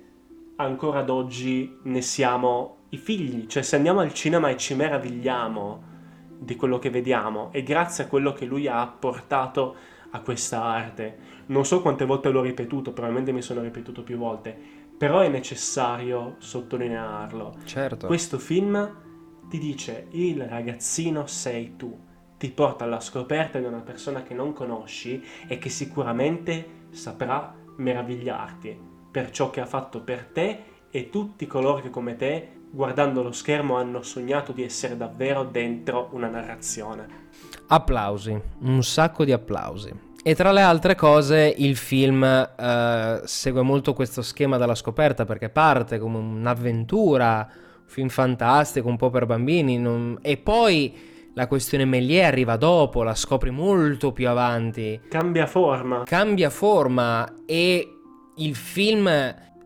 [0.57, 5.97] ancora ad oggi ne siamo i figli, cioè se andiamo al cinema e ci meravigliamo
[6.39, 9.75] di quello che vediamo è grazie a quello che lui ha apportato
[10.11, 11.28] a questa arte.
[11.49, 14.57] Non so quante volte l'ho ripetuto, probabilmente mi sono ripetuto più volte,
[14.97, 17.57] però è necessario sottolinearlo.
[17.65, 18.07] Certo.
[18.07, 19.07] Questo film
[19.49, 21.99] ti dice il ragazzino sei tu,
[22.37, 28.79] ti porta alla scoperta di una persona che non conosci e che sicuramente saprà meravigliarti
[29.11, 33.33] per ciò che ha fatto per te e tutti coloro che come te guardando lo
[33.33, 37.29] schermo hanno sognato di essere davvero dentro una narrazione.
[37.69, 40.08] Applausi, un sacco di applausi.
[40.23, 45.49] E tra le altre cose il film eh, segue molto questo schema della scoperta perché
[45.49, 47.49] parte come un'avventura
[47.89, 50.19] film fantastico, un po' per bambini, non...
[50.21, 50.95] e poi
[51.35, 55.01] la questione Méliès arriva dopo, la scopri molto più avanti.
[55.09, 56.03] Cambia forma.
[56.05, 57.95] Cambia forma e
[58.37, 59.09] il film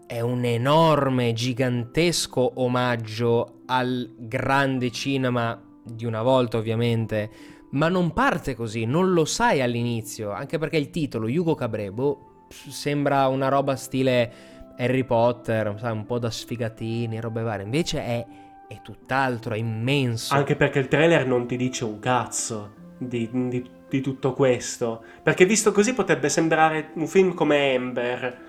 [0.07, 7.31] è un enorme, gigantesco omaggio al grande cinema di una volta ovviamente,
[7.73, 13.29] ma non parte così, non lo sai all'inizio, anche perché il titolo, Hugo Cabrebo, sembra
[13.29, 14.33] una roba stile
[14.77, 17.65] Harry Potter, sai, un po' da sfigatini, robe varie.
[17.65, 18.27] Invece è,
[18.69, 20.35] è tutt'altro, è immenso.
[20.35, 25.03] Anche perché il trailer non ti dice un cazzo di, di, di tutto questo.
[25.23, 28.41] Perché visto così potrebbe sembrare un film come Ember,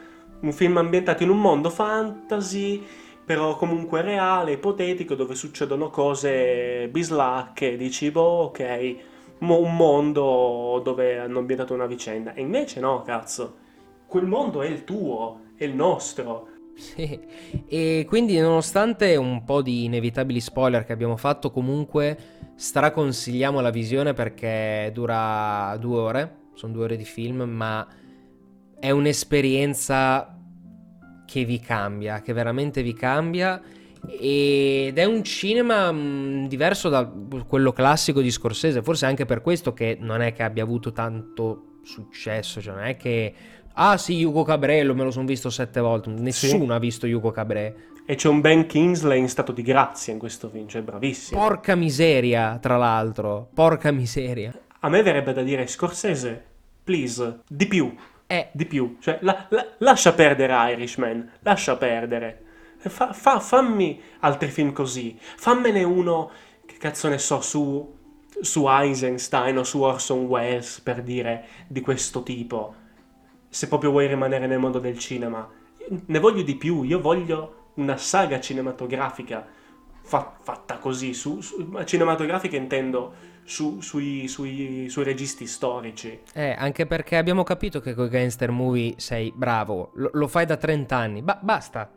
[0.42, 2.86] un film ambientato in un mondo fantasy
[3.26, 8.98] però comunque reale, ipotetico, dove succedono cose bislacche, dici, boh, ok,
[9.52, 12.34] un mondo dove hanno ambientato una vicenda.
[12.34, 13.58] E invece no, cazzo,
[14.08, 16.48] quel mondo è il tuo, è il nostro.
[16.76, 17.20] Sì,
[17.68, 22.18] e quindi nonostante un po' di inevitabili spoiler che abbiamo fatto, comunque
[22.56, 27.88] straconsigliamo la visione perché dura due ore, sono due ore di film, ma
[28.80, 30.36] è un'esperienza
[31.26, 33.62] che vi cambia, che veramente vi cambia
[34.08, 37.10] ed è un cinema mh, diverso da
[37.48, 41.80] quello classico di Scorsese, forse anche per questo che non è che abbia avuto tanto
[41.84, 43.34] successo, cioè non è che
[43.76, 46.72] ah sì Hugo Cabré me lo sono visto sette volte, nessuno sì.
[46.72, 47.76] ha visto Hugo Cabré.
[48.06, 51.40] E c'è un Ben Kingsley in stato di grazia in questo film, cioè bravissimo.
[51.40, 54.54] Porca miseria, tra l'altro, porca miseria.
[54.80, 56.44] A me verrebbe da dire Scorsese,
[56.84, 57.96] please, di più.
[58.28, 58.50] Eh.
[58.52, 62.43] Di più, cioè la, la, lascia perdere Irishman, lascia perdere.
[62.90, 65.18] Fa, fa, fammi altri film così.
[65.20, 66.32] Fammene uno,
[66.66, 67.96] che cazzo ne so, su,
[68.42, 72.76] su Eisenstein o su Orson Welles, per dire, di questo tipo.
[73.50, 75.48] Se proprio vuoi rimanere nel mondo del cinema.
[76.06, 79.46] Ne voglio di più, io voglio una saga cinematografica
[80.04, 81.14] fa, fatta così.
[81.14, 86.22] Su, su, cinematografica intendo su, sui, sui, sui, registi storici.
[86.34, 90.46] Eh, anche perché abbiamo capito che con i gangster movie sei bravo, lo, lo fai
[90.46, 91.92] da 30 anni, ba- basta.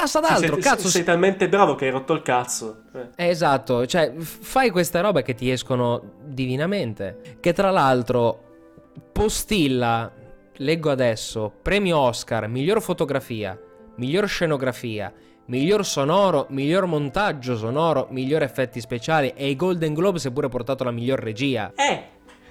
[0.00, 0.88] Passa ad altro, sei, cazzo.
[0.88, 2.84] Sei, talmente bravo che hai rotto il cazzo.
[2.94, 3.28] Eh.
[3.28, 7.36] Esatto, cioè fai queste robe che ti escono divinamente.
[7.38, 8.44] Che tra l'altro
[9.12, 10.10] postilla,
[10.56, 13.58] leggo adesso, premio Oscar, miglior fotografia,
[13.96, 15.12] miglior scenografia,
[15.46, 20.48] miglior sonoro, miglior montaggio sonoro, miglior effetti speciali e i Golden Globe si è pure
[20.48, 21.72] portato la miglior regia.
[21.76, 22.04] Eh,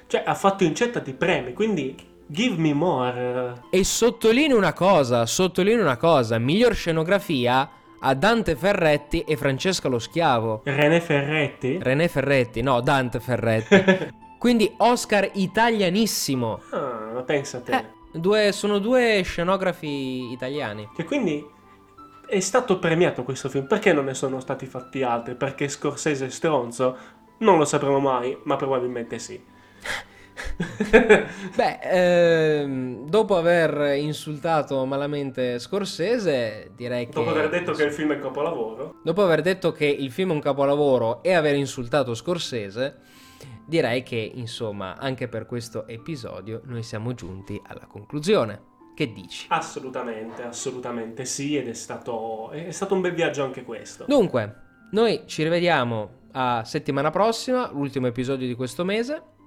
[0.06, 1.96] cioè ha fatto incetta di premi, quindi
[2.32, 3.64] Give me more.
[3.72, 7.68] E sottolineo una cosa, sottolineo una cosa, miglior scenografia
[8.02, 10.62] a Dante Ferretti e Francesca Lo Schiavo.
[10.66, 11.80] René Ferretti?
[11.82, 14.14] René Ferretti, no, Dante Ferretti.
[14.38, 16.62] Quindi Oscar italianissimo.
[16.70, 17.76] Ah, pensa a te.
[17.76, 20.88] Eh, due, sono due scenografi italiani.
[20.96, 21.44] Che quindi
[22.28, 23.66] è stato premiato questo film.
[23.66, 25.34] Perché non ne sono stati fatti altri?
[25.34, 26.96] Perché Scorsese è stronzo?
[27.40, 29.42] Non lo sapremo mai, ma probabilmente sì.
[31.56, 37.14] Beh, ehm, dopo aver insultato malamente Scorsese, direi che...
[37.14, 38.96] Dopo aver detto che il film è un capolavoro.
[39.04, 42.98] Dopo aver detto che il film è un capolavoro e aver insultato Scorsese,
[43.66, 48.68] direi che, insomma, anche per questo episodio noi siamo giunti alla conclusione.
[48.96, 49.46] Che dici?
[49.50, 54.04] Assolutamente, assolutamente sì, ed è stato, è stato un bel viaggio anche questo.
[54.08, 54.56] Dunque,
[54.92, 59.38] noi ci rivediamo a settimana prossima, l'ultimo episodio di questo mese.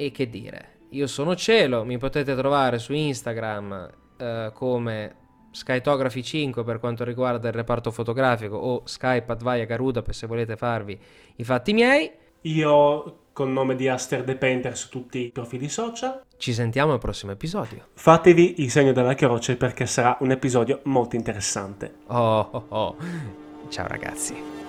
[0.00, 5.16] E che dire, io sono Cielo, mi potete trovare su Instagram eh, come
[5.50, 10.56] Skytography 5 per quanto riguarda il reparto fotografico o Skype Advaia Garuda per se volete
[10.56, 10.96] farvi
[11.34, 12.08] i fatti miei.
[12.42, 16.22] Io col nome di Aster The Painter su tutti i profili social.
[16.36, 17.88] Ci sentiamo al prossimo episodio.
[17.94, 21.94] Fatevi il segno della croce perché sarà un episodio molto interessante.
[22.06, 22.96] Oh, oh, oh.
[23.68, 24.67] Ciao ragazzi.